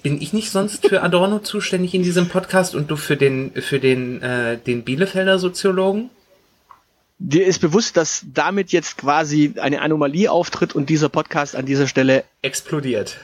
Bin 0.01 0.21
ich 0.21 0.33
nicht 0.33 0.51
sonst 0.51 0.87
für 0.87 1.03
Adorno 1.03 1.39
zuständig 1.39 1.93
in 1.93 2.03
diesem 2.03 2.27
Podcast 2.29 2.75
und 2.75 2.89
du 2.89 2.95
für 2.95 3.17
den, 3.17 3.51
für 3.53 3.79
den, 3.79 4.21
äh, 4.21 4.57
den 4.57 4.83
Bielefelder 4.83 5.39
Soziologen? 5.39 6.09
Dir 7.17 7.45
ist 7.45 7.59
bewusst, 7.59 7.97
dass 7.97 8.25
damit 8.33 8.71
jetzt 8.71 8.97
quasi 8.97 9.53
eine 9.57 9.81
Anomalie 9.81 10.29
auftritt 10.29 10.75
und 10.75 10.89
dieser 10.89 11.09
Podcast 11.09 11.55
an 11.55 11.65
dieser 11.65 11.87
Stelle 11.87 12.25
Explodiert. 12.41 13.17